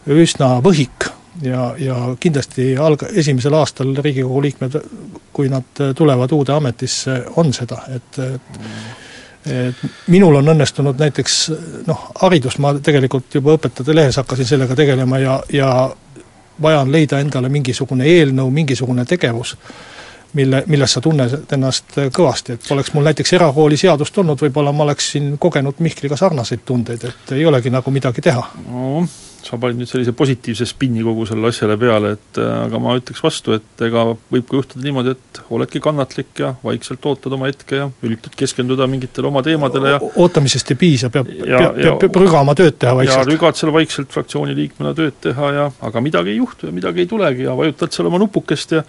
[0.06, 1.10] üsna võhik
[1.42, 4.76] ja, ja kindlasti alg-, esimesel aastal Riigikogu liikmed,
[5.32, 8.20] kui nad tulevad uude ametisse, on seda, et
[9.44, 11.34] et minul on õnnestunud näiteks
[11.84, 15.68] noh, haridust ma tegelikult juba õpetajate lehes hakkasin sellega tegelema ja, ja
[16.62, 19.52] vaja on leida endale mingisugune eelnõu, mingisugune tegevus,
[20.32, 24.86] mille, milles sa tunned ennast kõvasti, et poleks mul näiteks erakooli seadust olnud, võib-olla ma
[24.88, 28.48] oleksin kogenud Mihkliga sarnaseid tundeid, et ei olegi nagu midagi teha.
[28.70, 29.04] No
[29.44, 33.22] sa panid nüüd sellise positiivse spinni kogu sellele asjale peale, et äh, aga ma ütleks
[33.24, 37.80] vastu, et ega võib ka juhtuda niimoodi, et oledki kannatlik ja vaikselt ootad oma hetke
[37.82, 42.78] ja üritad keskenduda mingitele oma teemadele ja ootamisest ei piisa, peab, peab, peab rügama tööd
[42.80, 43.20] teha vaikselt.
[43.20, 47.04] ja rügad seal vaikselt fraktsiooni liikmena tööd teha ja aga midagi ei juhtu ja midagi
[47.04, 48.84] ei tulegi ja vajutad seal oma nupukest ja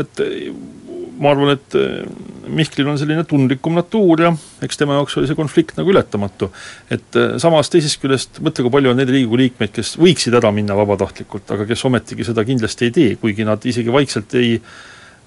[0.00, 0.22] et
[1.22, 2.04] ma arvan, et eh,
[2.52, 4.30] Mihklil on selline tundlikum natuur ja
[4.64, 6.50] eks tema jaoks oli see konflikt nagu ületamatu.
[6.90, 10.52] et eh, samas teisest küljest mõtle, kui palju on neid Riigikogu liikmeid, kes võiksid ära
[10.54, 14.56] minna vabatahtlikult, aga kes ometigi seda kindlasti ei tee, kuigi nad isegi vaikselt ei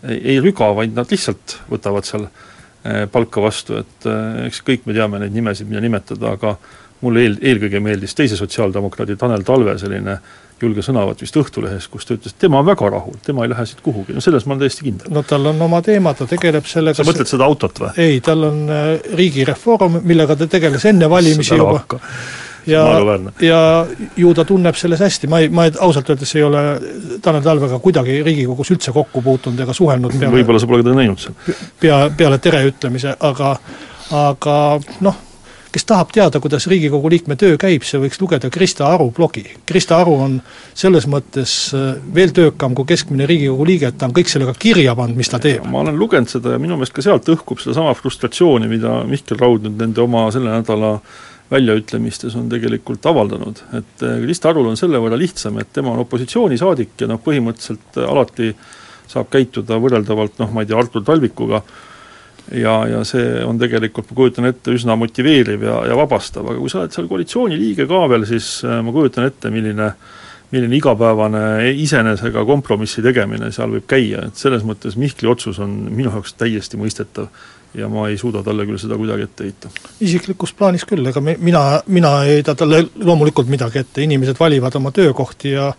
[0.05, 4.09] ei, ei rüga, vaid nad lihtsalt võtavad seal eh, palka vastu, et
[4.45, 6.57] eks kõik me teame neid nimesid, mida nimetada, aga
[7.05, 12.07] mulle eel, eelkõige meeldis teise sotsiaaldemokraadi Tanel Talve selline äh, julge sõnavõtt vist Õhtulehes, kus
[12.07, 14.55] ta ütles, et tema on väga rahul, tema ei lähe siit kuhugi, no selles ma
[14.55, 15.11] olen täiesti kindel.
[15.13, 17.91] no tal on oma teema, ta tegeleb sellega sa mõtled seda autot või?
[18.01, 18.89] ei, tal on äh,
[19.19, 21.83] riigireform, millega ta tegeles enne valimisi juba
[22.65, 22.85] ja,
[23.41, 23.59] ja
[24.17, 26.63] ju ta tunneb selles hästi, ma ei, ma ei, ausalt öeldes ei ole
[27.21, 31.21] Tanel Talvega kuidagi Riigikogus üldse kokku puutunud ega suhelnud peale võib-olla sa pole teda näinud
[31.21, 31.37] seal?
[31.81, 33.55] pea, peale tere ütlemise, aga
[34.15, 34.57] aga
[35.05, 35.21] noh,
[35.75, 39.43] kes tahab teada, kuidas Riigikogu liikme töö käib, see võiks lugeda Krista Aru blogi.
[39.67, 40.37] Krista Aru on
[40.77, 44.95] selles mõttes äh, veel töökam kui keskmine Riigikogu liige, et ta on kõik sellega kirja
[44.95, 45.65] pannud, mis ta teeb.
[45.71, 49.67] ma olen lugenud seda ja minu meelest ka sealt õhkub sedasama frustratsiooni, mida Mihkel Raud
[49.67, 50.95] nüüd nende oma selle nädala
[51.51, 56.05] väljaütlemistes on tegelikult avaldanud, et äh, Krista Arul on selle võrra lihtsam, et tema on
[56.05, 58.53] opositsioonisaadik ja noh, põhimõtteliselt alati
[59.11, 61.61] saab käituda võrreldavalt noh, ma ei tea, Artur Talvikuga,
[62.51, 66.71] ja, ja see on tegelikult, ma kujutan ette, üsna motiveeriv ja, ja vabastav, aga kui
[66.71, 69.93] sa oled seal koalitsiooni liige ka veel, siis äh, ma kujutan ette, milline
[70.51, 76.11] milline igapäevane iseenesega kompromissi tegemine seal võib käia, et selles mõttes Mihkli otsus on minu
[76.13, 77.27] jaoks täiesti mõistetav
[77.75, 79.71] ja ma ei suuda talle küll seda kuidagi ette heita.
[80.05, 84.93] isiklikus plaanis küll, ega mina, mina ei heida talle loomulikult midagi ette, inimesed valivad oma
[84.95, 85.71] töökohti ja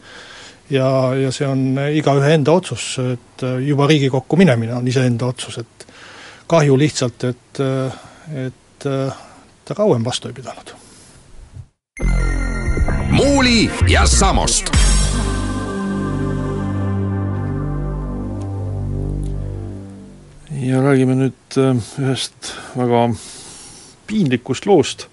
[0.70, 5.85] ja, ja see on igaühe enda otsus, et juba Riigikokku minemine on iseenda otsus, et
[6.46, 7.60] kahju lihtsalt, et,
[8.46, 8.86] et
[9.66, 10.74] ta kauem vastu ei pidanud.
[13.10, 14.70] muuli ja Samost.
[20.66, 23.02] ja räägime nüüd äh, ühest väga
[24.06, 25.06] piinlikust loost,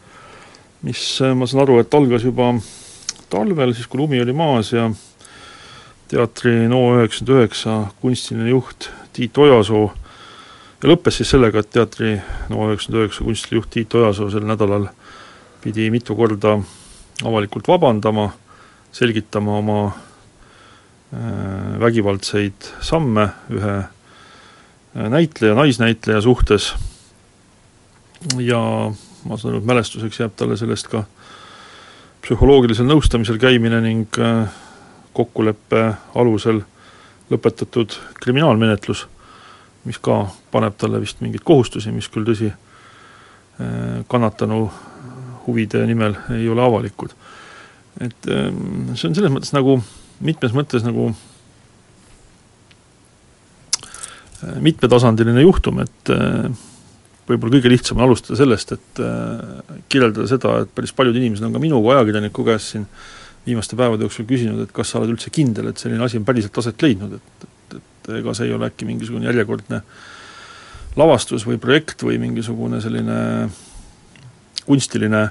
[0.82, 2.54] mis, äh, ma saan aru, et algas juba
[3.30, 4.88] talvel, siis kui lumi oli maas ja
[6.10, 9.92] teatri NO99 kunstiline juht Tiit Ojasoo
[10.84, 12.18] ja lõppes siis sellega, et teatri
[12.52, 14.90] NO99 kunstijuht Tiit Ojasoo sel nädalal
[15.64, 16.58] pidi mitu korda
[17.24, 18.28] avalikult vabandama,
[18.92, 26.74] selgitama oma äh, vägivaldseid samme ühe äh, näitleja, naisnäitleja suhtes.
[28.40, 28.60] Ja
[29.24, 31.06] ma saan aru, et mälestuseks jääb talle sellest ka
[32.24, 34.52] psühholoogilisel nõustamisel käimine ning äh,
[35.16, 36.60] kokkuleppe alusel
[37.32, 39.08] lõpetatud kriminaalmenetlus
[39.88, 44.66] mis ka paneb talle vist mingeid kohustusi, mis küll tõsi, äh, kannatanu
[45.48, 47.12] huvide nimel ei ole avalikud.
[48.02, 49.76] et ähm, see on selles mõttes nagu,
[50.26, 51.12] mitmes mõttes nagu
[54.44, 56.48] äh, mitmetasandiline juhtum, et äh,
[57.28, 59.00] võib-olla kõige lihtsam on alustada sellest, et
[59.88, 62.84] kirjeldada seda, et päris paljud inimesed on ka minu kui ajakirjaniku käest siin
[63.46, 66.58] viimaste päevade jooksul küsinud, et kas sa oled üldse kindel, et selline asi on päriselt
[66.60, 69.82] aset leidnud, et, et ega see ei ole äkki mingisugune järjekordne
[71.00, 73.50] lavastus või projekt või mingisugune selline
[74.66, 75.30] kunstiline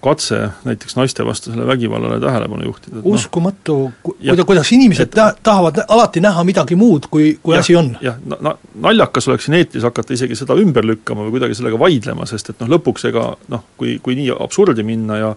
[0.00, 2.96] katse näiteks naistevastasele vägivallale tähelepanu juhtida.
[2.96, 3.04] Noh.
[3.04, 7.76] uskumatu no,, kuida-, kuidas inimesed ta-, tahavad alati näha midagi muud, kui, kui ja, asi
[7.76, 7.96] on.
[8.00, 12.26] jah, na-, naljakas oleks siin eetris hakata isegi seda ümber lükkama või kuidagi sellega vaidlema,
[12.26, 15.34] sest et noh, lõpuks ega noh, kui, kui nii absurdi minna ja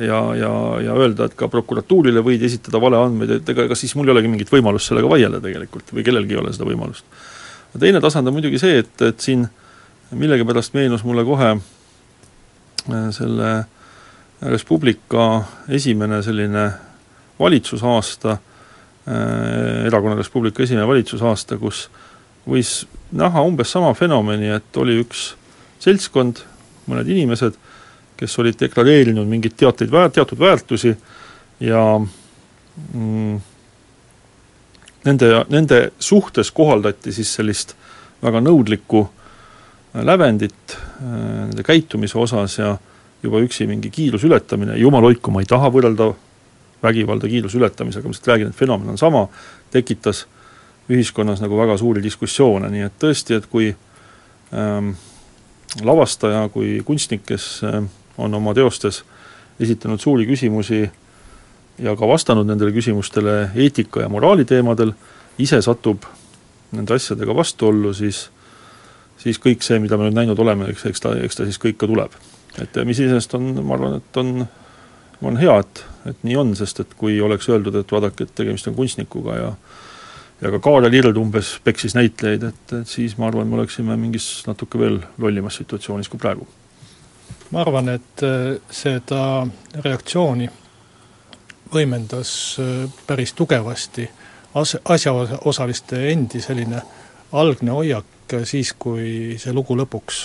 [0.00, 4.08] ja, ja, ja öelda, et ka prokuratuurile võid esitada valeandmeid, et ega, ega siis mul
[4.08, 7.04] ei olegi mingit võimalust sellega vaielda tegelikult või kellelgi ei ole seda võimalust.
[7.78, 9.46] teine tasand on muidugi see, et, et siin
[10.12, 13.52] millegipärast meenus mulle kohe äh, selle
[14.42, 16.64] Res Publica esimene selline
[17.38, 18.38] valitsusaasta,
[19.06, 21.86] äh, erakonna Res Publica esimene valitsusaasta, kus
[22.48, 25.32] võis näha umbes sama fenomeni, et oli üks
[25.82, 26.42] seltskond,
[26.90, 27.54] mõned inimesed,
[28.22, 30.94] kes olid deklareerinud mingeid teateid, teatud väärtusi
[31.60, 33.40] ja mm,
[35.04, 37.74] nende, nende suhtes kohaldati siis sellist
[38.22, 41.06] väga nõudlikku äh, lävendit äh,
[41.48, 42.76] nende käitumise osas ja
[43.22, 46.10] juba üksi mingi kiiruse ületamine, jumal hoidku, ma ei taha võrrelda
[46.82, 49.28] vägivalda kiiruse ületamisega, ma lihtsalt räägin, et fenomen on sama,
[49.70, 50.24] tekitas
[50.90, 54.94] ühiskonnas nagu väga suuri diskussioone, nii et tõesti, et kui ähm,
[55.86, 57.78] lavastaja kui kunstnik, kes äh,
[58.22, 59.02] on oma teostes
[59.60, 60.82] esitanud suuri küsimusi
[61.82, 64.92] ja ka vastanud nendele küsimustele eetika ja moraali teemadel,
[65.38, 66.06] ise satub
[66.72, 68.28] nende asjadega vastuollu, siis
[69.22, 71.78] siis kõik see, mida me nüüd näinud oleme, eks, eks ta, eks ta siis kõik
[71.78, 72.16] ka tuleb.
[72.60, 74.46] et mis iseenesest on, ma arvan, et on,
[75.22, 78.68] on hea, et, et nii on, sest et kui oleks öeldud, et vaadake, et tegemist
[78.68, 79.52] on kunstnikuga ja
[80.42, 84.42] ja ka Kaarel Ird umbes peksis näitlejaid, et, et siis ma arvan, me oleksime mingis
[84.48, 86.48] natuke veel lollimas situatsioonis kui praegu
[87.52, 89.46] ma arvan, et äh, seda
[89.84, 90.48] reaktsiooni
[91.72, 94.08] võimendas äh, päris tugevasti
[94.54, 96.82] as-, asjaosaliste endi selline
[97.32, 100.22] algne hoiak siis, kui see lugu lõpuks,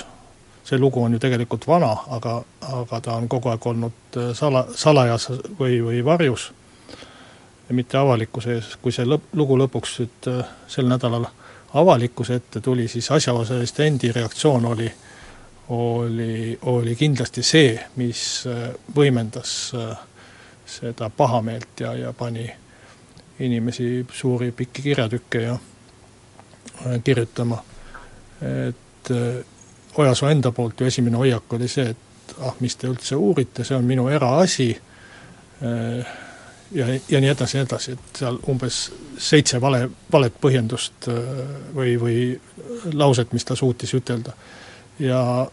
[0.64, 2.38] see lugu on ju tegelikult vana, aga,
[2.80, 5.28] aga ta on kogu aeg olnud äh, sala, salajas
[5.60, 6.52] või, või varjus.
[7.76, 10.28] Mitte avalikkuse ees, kui see lõpp, lugu lõpuks nüüd
[10.72, 11.26] sel nädalal
[11.76, 15.07] avalikkuse ette tuli, siis asjaosaliste endi reaktsioon oli äh,
[15.70, 19.98] oli, oli kindlasti see, mis äh, võimendas äh,
[20.66, 22.50] seda pahameelt ja, ja pani
[23.40, 27.64] inimesi suuri pikki kirjatükke ja äh, kirjutama.
[28.42, 29.10] et
[29.98, 33.76] Ojasoo enda poolt ju esimene hoiak oli see, et ah, mis te üldse uurite, see
[33.76, 34.68] on minu eraasi,
[36.72, 38.78] ja, ja nii edasi ja nii edasi, et seal umbes
[39.18, 41.08] seitse vale, valet põhjendust
[41.74, 42.20] või, või
[42.94, 44.36] lauset, mis ta suutis ütelda.
[45.00, 45.48] Ja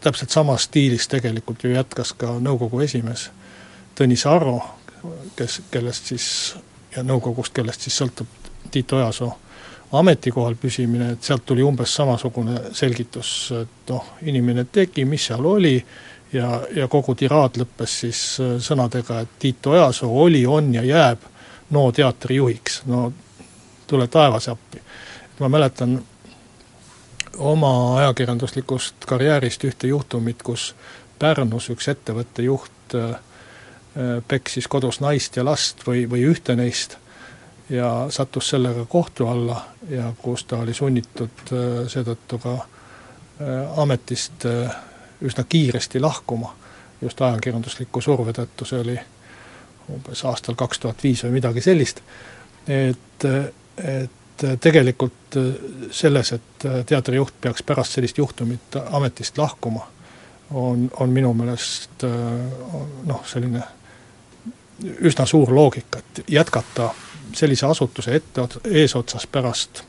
[0.00, 3.30] täpselt samas stiilis tegelikult ju jätkas ka nõukogu esimees
[3.94, 4.56] Tõnis Arro,
[5.36, 6.26] kes, kellest siis,
[6.96, 8.28] ja nõukogust, kellest siis sõltub
[8.72, 9.34] Tiit Ojasoo
[9.92, 15.74] ametikohal püsimine, et sealt tuli umbes samasugune selgitus, et noh, inimene tegi, mis seal oli,
[16.32, 18.22] ja, ja kogu tiraad lõppes siis
[18.64, 21.28] sõnadega, et Tiit Ojasoo oli, on ja jääb
[21.76, 23.10] NO teatri juhiks, no
[23.86, 24.80] tule taevas appi.
[25.40, 26.02] ma mäletan
[27.38, 30.74] oma ajakirjanduslikust karjäärist ühte juhtumit, kus
[31.18, 36.96] Pärnus üks ettevõtte juht äh, äh, peksis kodus naist ja last või, või ühte neist
[37.70, 42.58] ja sattus sellega kohtu alla ja kus ta oli sunnitud äh, seetõttu ka
[43.76, 44.44] ametist
[45.24, 46.52] üsna kiiresti lahkuma
[47.02, 48.94] just ajakirjandusliku surve tõttu, see oli
[49.90, 52.04] umbes aastal kaks tuhat viis või midagi sellist,
[52.70, 54.21] et, et et
[54.60, 55.42] tegelikult äh,
[55.90, 59.86] selles, et äh, teatrijuht peaks pärast sellist juhtumit ametist lahkuma,
[60.50, 62.10] on, on minu meelest äh,
[63.06, 63.62] noh, selline
[64.82, 66.90] üsna suur loogika, et jätkata
[67.36, 69.84] sellise asutuse ette, eesotsas pärast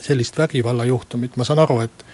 [0.00, 2.04] sellist vägivallajuhtumit, ma saan aru, et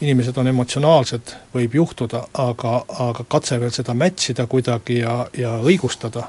[0.00, 5.56] inimesed on emotsionaalsed, võib juhtuda, aga, aga katse veel seda match ida kuidagi ja, ja
[5.60, 6.28] õigustada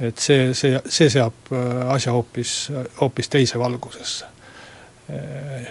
[0.00, 2.54] et see, see, see seab äh, asja hoopis,
[3.00, 4.28] hoopis teise valgusesse.
[5.12, 5.68] Äh,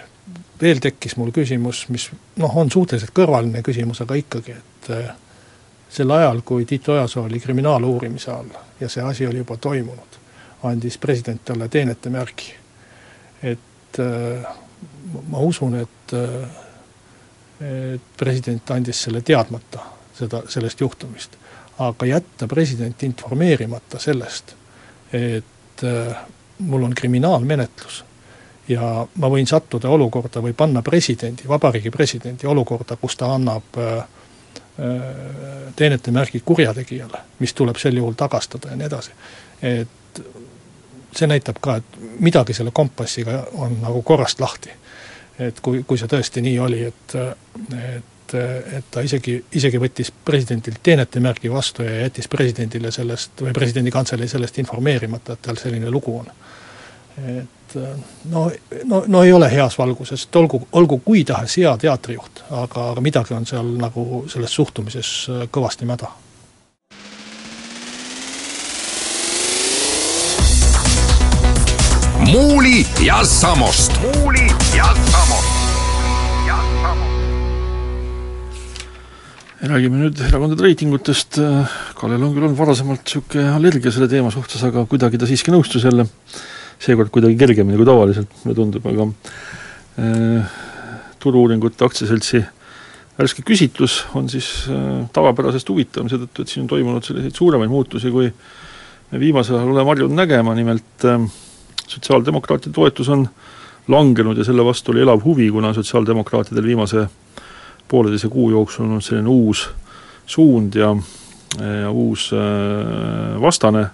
[0.60, 5.10] veel tekkis mul küsimus, mis noh, on suhteliselt kõrvaline küsimus, aga ikkagi, et äh,
[5.90, 10.18] sel ajal, kui Tiit Ojasoo oli kriminaaluurimise all ja see asi oli juba toimunud,
[10.70, 12.54] andis president talle teenetemärgi.
[13.42, 13.98] et
[15.28, 16.12] ma usun, et,
[17.66, 19.82] et president andis selle teadmata,
[20.14, 21.39] seda, sellest juhtumist
[21.80, 24.54] aga jätta president informeerimata sellest,
[25.12, 26.16] et äh,
[26.58, 28.04] mul on kriminaalmenetlus
[28.68, 33.96] ja ma võin sattuda olukorda või panna presidendi, vabariigi presidendi olukorda, kus ta annab äh,
[33.96, 35.00] äh,
[35.76, 39.16] teenetemärgi kurjategijale, mis tuleb sel juhul tagastada ja nii edasi.
[39.62, 40.22] et
[41.16, 44.70] see näitab ka, et midagi selle kompassiga on nagu korrast lahti.
[45.38, 47.14] et kui, kui see tõesti nii oli, et,
[47.72, 53.54] et et, et ta isegi, isegi võttis presidendilt teenetemärgi vastu ja jättis presidendile sellest või
[53.56, 56.32] presidendi kantselei sellest informeerimata, et tal selline lugu on.
[57.20, 57.76] et
[58.30, 58.50] no,
[58.84, 63.04] no, no ei ole heas valguses, et olgu, olgu kui tahes hea teatrijuht, aga, aga
[63.04, 65.14] midagi on seal nagu selles suhtumises
[65.52, 66.10] kõvasti mäda
[72.30, 73.92] Muuli ja Samost.
[74.00, 75.49] muuli ja Samost.
[79.68, 81.36] Räägime nüüd erakondade reitingutest,
[81.98, 85.84] Kallel on küll olnud varasemalt niisugune allergia selle teema suhtes, aga kuidagi ta siiski nõustus
[85.84, 86.06] jälle,
[86.80, 89.06] seekord kuidagi kergemini kui tavaliselt, mulle tundub, aga
[90.00, 90.56] äh,
[91.20, 92.40] Turu-uuringute Aktsiaseltsi
[93.18, 98.12] värske küsitlus on siis äh, tavapärasest huvitavam seetõttu, et siin on toimunud selliseid suuremaid muutusi,
[98.14, 98.32] kui
[99.10, 101.20] me viimasel ajal oleme harjunud nägema, nimelt äh,
[101.84, 103.28] sotsiaaldemokraatide toetus on
[103.92, 107.10] langenud ja selle vastu oli elav huvi, kuna sotsiaaldemokraatidel viimase
[107.90, 109.66] pooleteise kuu jooksul olnud selline uus
[110.30, 110.92] suund ja,
[111.58, 113.86] ja uus äh, vastane,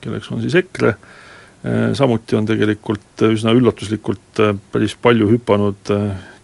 [0.00, 5.92] kelleks on siis EKRE, äh, samuti on tegelikult üsna üllatuslikult äh, päris palju hüpanud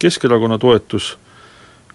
[0.00, 1.14] Keskerakonna toetus,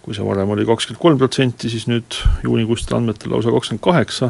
[0.06, 4.30] kui see varem oli kakskümmend kolm protsenti, siis nüüd juunikuistel andmetel lausa kakskümmend kaheksa,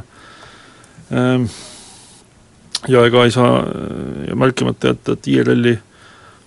[2.88, 3.60] ja ega ei saa
[4.40, 5.74] märkimata jätta, et IRL-i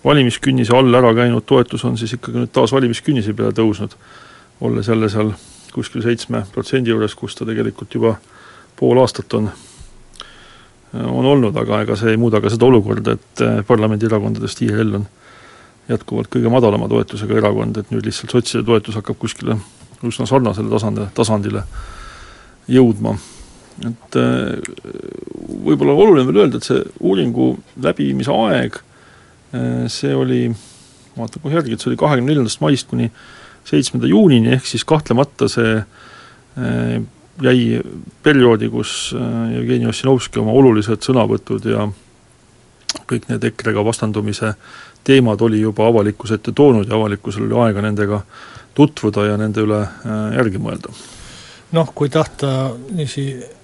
[0.09, 3.94] valimiskünnise all ära käinud toetus on siis ikkagi nüüd taas valimiskünnise peale tõusnud,
[4.64, 5.33] olles jälle seal
[5.75, 8.14] kuskil seitsme protsendi juures, kus ta tegelikult juba
[8.79, 9.51] pool aastat on,
[11.03, 15.07] on olnud, aga ega see ei muuda ka seda olukorda, et eh, parlamendierakondadest IRL on
[15.88, 19.59] jätkuvalt kõige madalama toetusega erakond, et nüüd lihtsalt sotside toetus hakkab kuskile
[20.07, 21.64] üsna sarnasele tasandile, tasandile
[22.71, 23.16] jõudma.
[23.88, 24.75] et eh,
[25.68, 28.88] võib-olla oluline veel öelda, et see uuringu läbiviimise aeg Äh,
[29.89, 30.43] see oli,
[31.17, 33.11] vaatan kohe järgi, et see oli kahekümne neljandast maist kuni
[33.69, 36.99] seitsmenda juunini, ehk siis kahtlemata see äh,
[37.42, 37.81] jäi
[38.23, 41.88] perioodi, kus äh, Jevgeni Ossinovski oma olulised sõnavõtud ja
[43.09, 44.55] kõik need EKRE-ga vastandumise
[45.05, 48.23] teemad oli juba avalikkuse ette toonud ja avalikkusel oli aega nendega
[48.77, 49.81] tutvuda ja nende üle
[50.37, 50.92] järgi mõelda.
[51.73, 53.58] noh, kui tahta niiviisi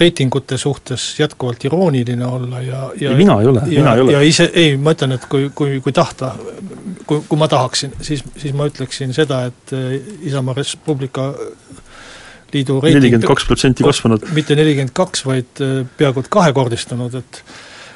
[0.00, 4.12] reitingute suhtes jätkuvalt irooniline olla ja, ja ei, mina ei ole, mina ei ole.
[4.12, 6.32] ja ise, ei, ma ütlen, et kui, kui, kui tahta
[7.06, 9.74] kui, kui ma tahaksin, siis, siis ma ütleksin seda, et
[10.26, 11.30] Isamaa Res Publica
[12.54, 14.26] liidu reiting nelikümmend kaks protsenti kasvanud.
[14.36, 15.62] mitte nelikümmend kaks, vaid
[15.98, 17.44] peaaegu et kahekordistunud, et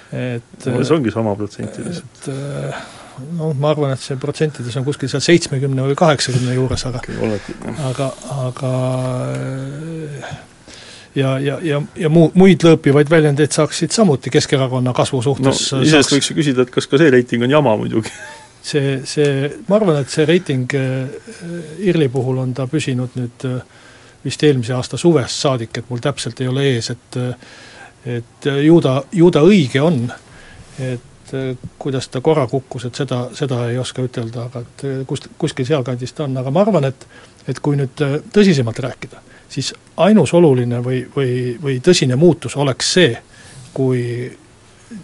[0.08, 2.00] et no see ongi sama protsentides.
[2.00, 2.30] et
[3.38, 7.02] noh, ma arvan, et see protsentides on kuskil seal seitsmekümne või kaheksakümne juures, aga
[7.90, 8.12] aga,
[8.48, 8.72] aga
[11.18, 16.14] ja, ja, ja, ja muu, muid lõõpivaid väljendeid saaksid samuti Keskerakonna kasvu suhtes no iseenesest
[16.14, 18.12] võiks ju küsida, et kas ka see reiting on jama muidugi.
[18.68, 21.34] See, see, ma arvan, et see reiting äh,
[21.86, 23.60] IRL-i puhul on ta püsinud nüüd äh,
[24.24, 27.20] vist eelmise aasta suvest saadik, et mul täpselt ei ole ees, et
[28.08, 30.04] et ju ta, ju ta õige on,
[30.80, 31.32] et
[31.78, 36.14] kuidas ta korra kukkus, et seda, seda ei oska ütelda, aga et kust, kuskil sealkandis
[36.16, 37.08] ta on, aga ma arvan, et
[37.48, 38.00] et kui nüüd
[38.32, 43.16] tõsisemalt rääkida, siis ainus oluline või, või, või tõsine muutus oleks see,
[43.74, 44.02] kui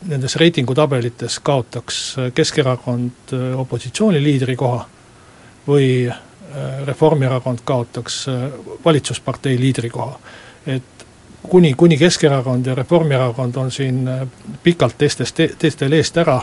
[0.09, 4.85] nendes reitingutabelites kaotaks Keskerakond opositsiooniliidri koha
[5.67, 5.89] või
[6.87, 8.27] Reformierakond kaotaks
[8.85, 10.19] valitsuspartei liidri koha.
[10.67, 10.95] et
[11.49, 14.29] kuni, kuni Keskerakond ja Reformierakond on siin äh,
[14.63, 16.41] pikalt teistest, teistel eest ära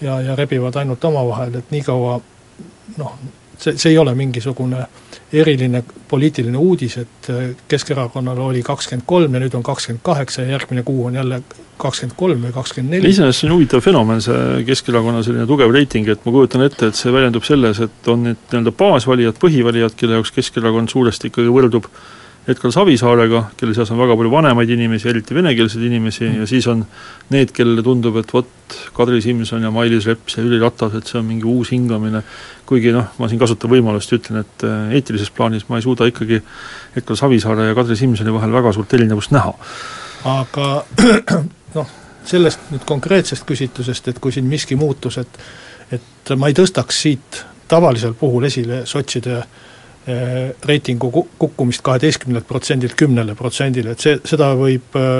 [0.00, 2.20] ja, ja rebivad ainult omavahel, et niikaua
[2.96, 3.14] noh,
[3.58, 4.86] see, see ei ole mingisugune
[5.32, 10.56] eriline poliitiline uudis, et äh, Keskerakonnal oli kakskümmend kolm ja nüüd on kakskümmend kaheksa ja
[10.56, 11.40] järgmine kuu on jälle
[11.80, 13.12] kakskümmend kolm või kakskümmend neli.
[13.14, 16.98] iseenesest see on huvitav fenomen, see Keskerakonna selline tugev reiting, et ma kujutan ette, et
[16.98, 21.88] see väljendub selles, et on need nii-öelda baasvalijad, põhivalijad, kelle jaoks Keskerakond suuresti ikkagi võrdub
[22.48, 26.66] Edgar Savisaarega, kelle seas on väga palju vanemaid inimesi, eriti venekeelseid inimesi mm., ja siis
[26.66, 26.80] on
[27.30, 28.48] need, kellele tundub, et vot,
[28.96, 32.24] Kadri Simson ja Mailis Reps ja Jüri Ratas, et see on mingi uus hingamine,
[32.66, 36.10] kuigi noh, ma siin kasutan võimalust ja ütlen, et äh, eetilises plaanis ma ei suuda
[36.10, 36.40] ikkagi
[36.98, 39.54] Edgar Savisaare ja Kadri Simsoni vahel väga suurt erinevust näha.
[40.34, 40.68] aga
[41.78, 45.44] noh, sellest nüüd konkreetsest küsitlusest, et kui siin miski muutus, et
[45.92, 49.61] et ma ei tõstaks siit tavalisel puhul esile sotside äh, Eh,
[50.66, 55.10] reitingu kukkumist kaheteistkümnelt protsendilt kümnele protsendile, et see, seda võib eh,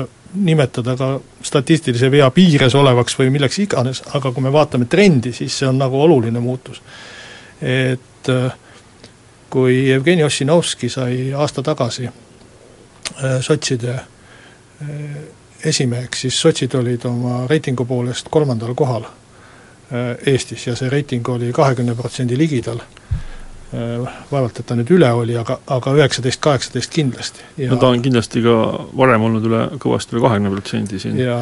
[0.43, 1.11] nimetada ka
[1.45, 5.79] statistilise vea piires olevaks või milleks iganes, aga kui me vaatame trendi, siis see on
[5.79, 6.83] nagu oluline muutus.
[7.61, 8.59] et eh,
[9.53, 12.09] kui Jevgeni Ossinovski sai aasta tagasi
[13.41, 13.95] sotside
[15.65, 19.05] esimeheks, siis sotsid olid oma reitingu poolest kolmandal kohal
[20.27, 23.32] Eestis ja see reiting oli kahekümne protsendi ligidal Äh,
[23.73, 27.45] vaevalt, et ta nüüd üle oli, aga, aga üheksateist, kaheksateist kindlasti.
[27.71, 28.57] no ta on kindlasti ka
[28.99, 31.39] varem olnud üle, kõvasti üle kahekümne protsendi siin ja,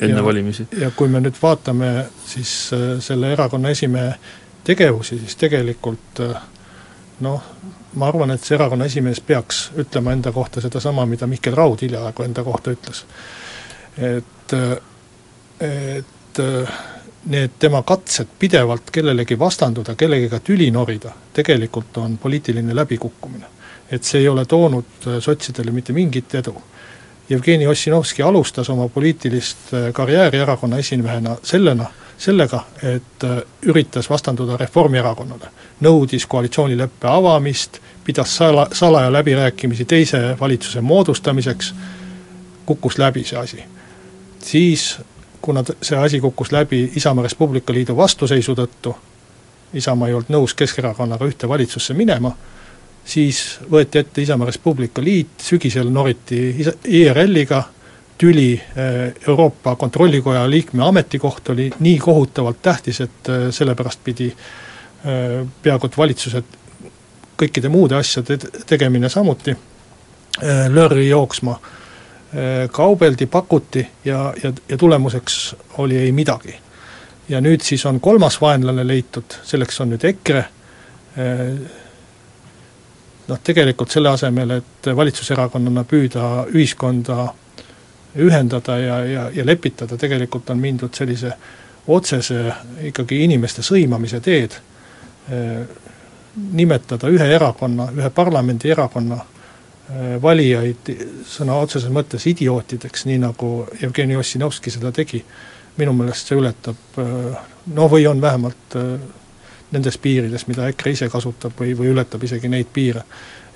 [0.00, 0.66] enne ja, valimisi.
[0.80, 1.92] ja kui me nüüd vaatame
[2.24, 4.14] siis äh, selle erakonna esimehe
[4.64, 6.46] tegevusi, siis tegelikult äh,
[7.26, 7.50] noh,
[8.00, 12.24] ma arvan, et see erakonna esimees peaks ütlema enda kohta sedasama, mida Mihkel Raud hiljaaegu
[12.24, 13.04] enda kohta ütles.
[13.98, 14.56] et,
[15.60, 16.40] et
[17.26, 23.46] need tema katsed pidevalt kellelegi vastanduda, kellegagi tüli norida, tegelikult on poliitiline läbikukkumine.
[23.90, 26.54] et see ei ole toonud äh, sotsidele mitte mingit edu.
[27.28, 31.86] Jevgeni Ossinovski alustas oma poliitilist äh, karjääri erakonna esimehena sellena,
[32.18, 35.52] sellega, et äh, üritas vastanduda Reformierakonnale.
[35.80, 41.74] nõudis koalitsioonileppe avamist, pidas sala, salaja läbirääkimisi teise valitsuse moodustamiseks,
[42.66, 43.64] kukkus läbi see asi.
[44.38, 44.98] siis
[45.44, 48.94] kuna see asi kukkus läbi Isamaa Res Publica Liidu vastuseisu tõttu,
[49.76, 52.30] Isamaa ei olnud nõus Keskerakonnaga ühte valitsusse minema,
[53.04, 56.40] siis võeti ette Isamaa Res Publica Liit, sügisel noriti
[56.88, 57.60] IRL-iga,
[58.18, 65.38] tüli eh, Euroopa Kontrollikoja liikme ametikoht oli nii kohutavalt tähtis, et eh, sellepärast pidi eh,
[65.62, 66.60] peaaegu et valitsused
[67.36, 69.56] kõikide muude asjade tegemine samuti
[70.70, 71.56] lörri jooksma
[72.72, 76.54] kaubeldi, pakuti ja, ja, ja tulemuseks oli ei midagi.
[77.28, 80.40] ja nüüd siis on kolmas vaenlane leitud, selleks on nüüd EKRE,
[81.18, 81.44] äh,
[83.28, 87.28] noh tegelikult selle asemel, et valitsuserakonnana püüda ühiskonda
[88.20, 91.32] ühendada ja, ja, ja lepitada, tegelikult on mindud sellise
[91.86, 92.52] otsese
[92.90, 94.58] ikkagi inimeste sõimamise teed,
[95.32, 95.62] äh,
[96.52, 99.33] nimetada ühe erakonna, ühe parlamendierakonna Äh,
[100.22, 100.88] valijaid
[101.28, 103.50] sõna otseses mõttes idiootideks, nii nagu
[103.82, 105.20] Jevgeni Ossinovski seda tegi,
[105.76, 107.38] minu meelest see ületab äh,
[107.74, 108.94] no või on vähemalt äh,
[109.74, 113.02] nendes piirides, mida EKRE ise kasutab või, või ületab isegi neid piire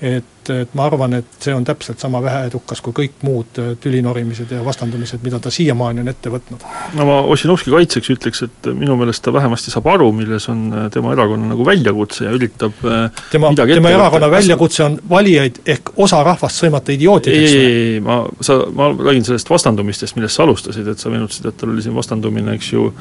[0.01, 4.53] et, et ma arvan, et see on täpselt sama väheedukas kui kõik muud äh, tülinorimised
[4.55, 6.66] ja vastandumised, mida ta siiamaani on ette võtnud.
[6.99, 10.84] no ma Ossinovski kaitseks ütleks, et minu meelest ta vähemasti saab aru, milles on äh,
[10.94, 16.22] tema erakonna nagu väljakutse ja üritab äh, tema, tema erakonna väljakutse on valijaid ehk osa
[16.26, 20.86] rahvast sõimata idiootideks ei, ei, ei, ma, sa, ma räägin sellest vastandumistest, millest sa alustasid,
[20.94, 22.92] et sa meenutasid, et tal oli siin vastandumine, eks ju,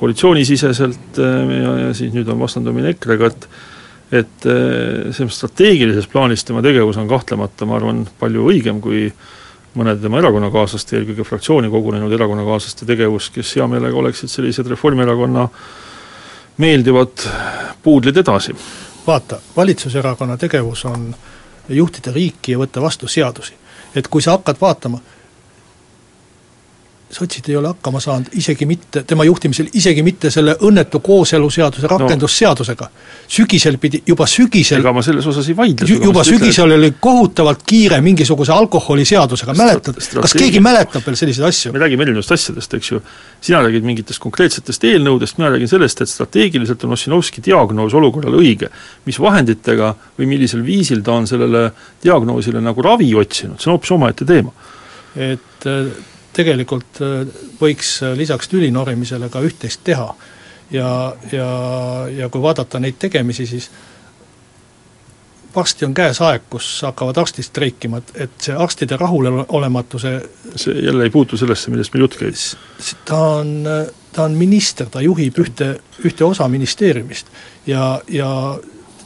[0.00, 3.46] koalitsioonisiseselt ja, ja siis nüüd on vastandumine EKRE-ga, et
[4.12, 9.06] et selles strateegilises plaanis tema tegevus on kahtlemata, ma arvan, palju õigem kui
[9.78, 15.46] mõnede tema erakonnakaaslaste, eelkõige fraktsiooni kogunenud erakonnakaaslaste tegevus, kes hea meelega oleksid sellised Reformierakonna
[16.60, 17.24] meeldivad
[17.82, 18.54] puudlid edasi.
[19.06, 21.14] vaata, valitsuserakonna tegevus on
[21.68, 23.54] juhtida riiki ja võtta vastu seadusi.
[23.94, 24.98] et kui sa hakkad vaatama,
[27.12, 32.86] sotsid ei ole hakkama saanud isegi mitte, tema juhtimisel, isegi mitte selle õnnetu kooseluseaduse rakendusseadusega
[32.88, 33.02] no..
[33.34, 38.00] sügisel pidi, juba sügisel ega ma selles osas ei vaidle juba sügisel oli kohutavalt kiire
[38.04, 41.72] mingisuguse alkoholiseadusega, mäletad, kas keegi mäletab veel selliseid asju?
[41.74, 43.02] me räägime erinevatest asjadest, eks ju,
[43.44, 48.70] sina räägid mingitest konkreetsetest eelnõudest, mina räägin sellest, et strateegiliselt on Ossinovski diagnoos olukorrale õige.
[49.04, 51.68] mis vahenditega või millisel viisil ta on sellele
[52.04, 54.56] diagnoosile nagu ravi otsinud, see on hoopis omaette teema.
[55.12, 55.68] et
[56.36, 57.22] tegelikult äh,
[57.60, 60.12] võiks äh, lisaks tüli norimisele ka üht-teist teha.
[60.72, 60.90] ja,
[61.32, 61.48] ja,
[62.08, 63.70] ja kui vaadata neid tegemisi, siis
[65.54, 70.12] varsti on käes aeg, kus hakkavad arstid streikima, et, et see arstide rahulolematuse
[70.56, 72.38] see jälle ei puutu sellesse, millest meil jutt käib?
[73.04, 73.52] ta on,
[74.12, 75.74] ta on minister, ta juhib ühte,
[76.04, 77.28] ühte osa ministeeriumist
[77.66, 78.30] ja, ja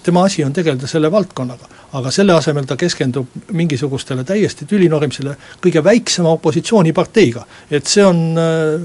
[0.06, 5.82] tema asi on tegeleda selle valdkonnaga aga selle asemel ta keskendub mingisugustele täiesti tülinorimisele kõige
[5.84, 7.46] väiksema opositsiooniparteiga.
[7.70, 8.80] et see on äh,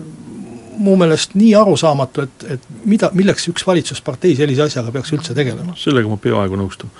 [0.78, 5.76] mu meelest nii arusaamatu, et, et mida, milleks üks valitsuspartei sellise asjaga peaks üldse tegelema?
[5.78, 6.91] sellega ma peaaegu nõustun.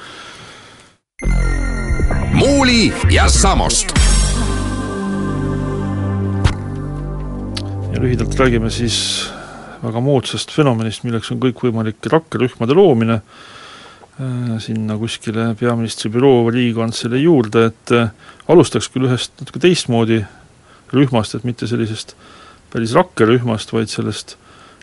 [2.34, 3.93] muuli ja Samost.
[7.91, 8.97] ja lühidalt räägime siis
[9.82, 13.22] väga moodsast fenomenist, milleks on kõikvõimalike rakkerühmade loomine
[14.62, 18.12] sinna kuskile peaministri büroo või Riigikantselei juurde, et äh,
[18.52, 20.22] alustaks küll ühest natuke teistmoodi
[20.94, 22.16] rühmast, et mitte sellisest
[22.72, 24.38] päris rakkerühmast, vaid sellest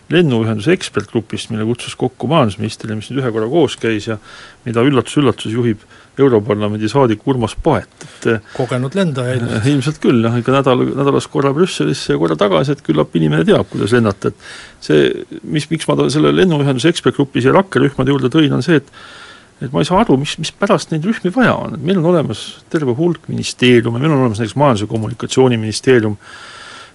[0.09, 4.17] lennuühenduse ekspertgrupist, mille kutsus kokku majandusminister ja mis nüüd ühe korra koos käis ja
[4.65, 5.83] mida üllatus-üllatus juhib
[6.19, 9.69] Europarlamendi saadik Urmas Paet, et äh, kogenud lendaja ilmselt?
[9.71, 13.69] ilmselt küll jah, ikka nädal, nädalas korra Brüsselisse ja korra tagasi, et küllap inimene teab,
[13.71, 15.07] kuidas lennata, et see,
[15.45, 18.91] mis, miks ma selle lennuühenduse ekspertgrupi siia rakkerühmade juurde tõin, on see, et
[19.61, 22.43] et ma ei saa aru, mis, mispärast neid rühmi vaja on, et meil on olemas
[22.71, 26.15] terve hulk ministeeriume, meil on olemas näiteks Majandus- ja Kommunikatsiooniministeerium,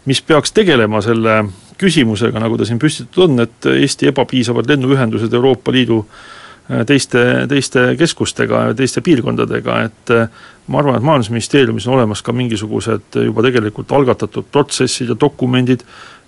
[0.05, 1.43] mis peaks tegelema selle
[1.81, 7.87] küsimusega, nagu ta siin püstitatud on, et Eesti ebapiisavad lennuühendused Euroopa Liidu äh, teiste, teiste
[7.99, 10.29] keskustega ja teiste piirkondadega, et äh,
[10.67, 15.85] ma arvan, et Majandusministeeriumis on olemas ka mingisugused juba tegelikult algatatud protsessid ja dokumendid,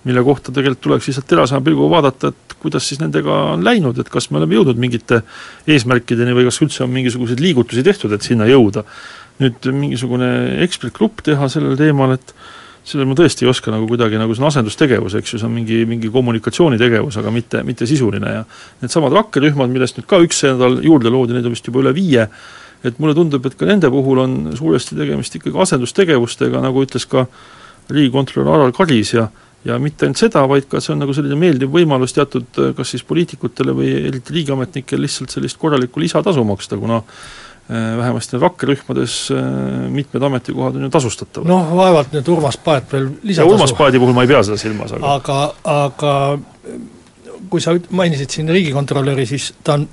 [0.07, 4.09] mille kohta tegelikult tuleks lihtsalt terasema pilguga vaadata, et kuidas siis nendega on läinud, et
[4.11, 5.21] kas me oleme jõudnud mingite
[5.69, 8.85] eesmärkideni või kas üldse on mingisuguseid liigutusi tehtud, et sinna jõuda.
[9.37, 10.27] nüüd mingisugune
[10.65, 12.31] ekspertgrupp teha sellel teemal, et
[12.87, 15.53] sellel ma tõesti ei oska nagu kuidagi, nagu see on asendustegevus, eks ju, see on
[15.53, 18.45] mingi, mingi kommunikatsioonitegevus, aga mitte, mitte sisuline ja
[18.81, 22.25] needsamad rakkerühmad, millest nüüd ka üks nädal juurde loodi, neid on vist juba üle viie,
[22.87, 27.27] et mulle tundub, et ka nende puhul on suuresti tegemist ikkagi asendustegevustega, nagu ütles ka
[27.93, 29.27] riigikontrolör Alar Karis ja
[29.67, 32.93] ja mitte ainult seda, vaid ka see on nagu selline meeldiv võimalus teatud äh, kas
[32.93, 39.41] siis poliitikutele või eriti riigiametnikele lihtsalt sellist korralikku lisatasu maksta, kuna äh, vähemasti rakkerühmades äh,
[39.93, 41.49] mitmed ametikohad on ju tasustatavad.
[41.49, 44.95] noh, vaevalt nüüd Urmas Paet veel lisatasu Urmas Paeti puhul ma ei pea seda silmas,
[44.97, 45.39] aga aga,
[45.75, 46.15] aga
[47.51, 49.87] kui sa mainisid siin riigikontrolöri, siis ta on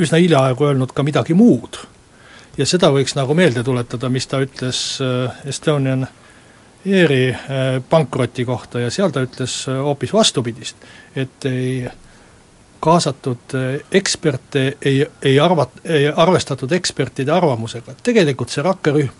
[0.00, 1.80] üsna hiljaaegu öelnud ka midagi muud.
[2.56, 4.84] ja seda võiks nagu meelde tuletada, mis ta ütles
[5.48, 6.14] Estonian äh,
[6.86, 7.38] ERi äh,
[7.90, 10.76] pankroti kohta ja seal ta ütles äh, hoopis vastupidist,
[11.16, 11.86] et ei
[12.80, 19.10] kaasatud äh, eksperte ei, ei arvat-, ei arvestatud ekspertide arvamusega, tegelikult see rakkerühm,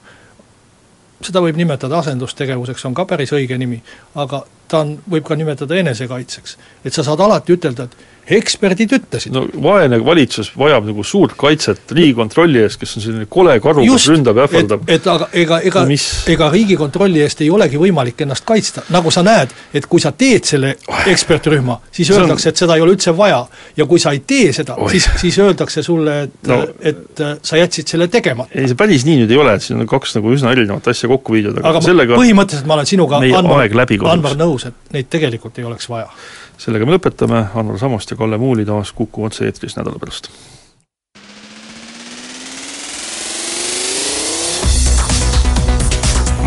[1.26, 3.80] seda võib nimetada asendustegevuseks, on ka päris õige nimi,
[4.14, 6.58] aga ta on, võib ka nimetada enesekaitseks.
[6.84, 7.96] et sa saad alati ütelda, et
[8.26, 9.34] eksperdid ütlesid.
[9.34, 14.08] no vaene valitsus vajab nagu suurt kaitset Riigikontrolli ees, kes on selline kole karu, kes
[14.10, 14.86] ründab ja ähvardab.
[14.90, 15.98] et aga ega, ega no,
[16.34, 20.48] ega Riigikontrolli eest ei olegi võimalik ennast kaitsta, nagu sa näed, et kui sa teed
[20.48, 20.74] selle
[21.06, 23.44] ekspertrühma, siis see öeldakse, et seda ei ole üldse vaja.
[23.76, 27.94] ja kui sa ei tee seda, siis, siis öeldakse sulle, et no,, et sa jätsid
[27.94, 28.50] selle tegemata.
[28.54, 31.10] ei, see päris nii nüüd ei ole, et siin on kaks nagu üsna erinevat asja
[31.12, 33.70] kokku viidud, aga, aga sellega põhimõtteliselt ma olen sinuga, Anvar,
[34.10, 36.10] Anvar nõus, et neid tegelikult ei oleks vaja
[36.58, 40.30] sellega me lõpetame, Anvar Samost ja Kalle Muuli taas Kuku otse-eetris nädala pärast.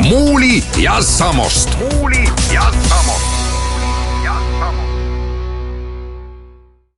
[0.10, 1.78] muuli ja Samost.
[1.80, 3.28] muuli ja Samost.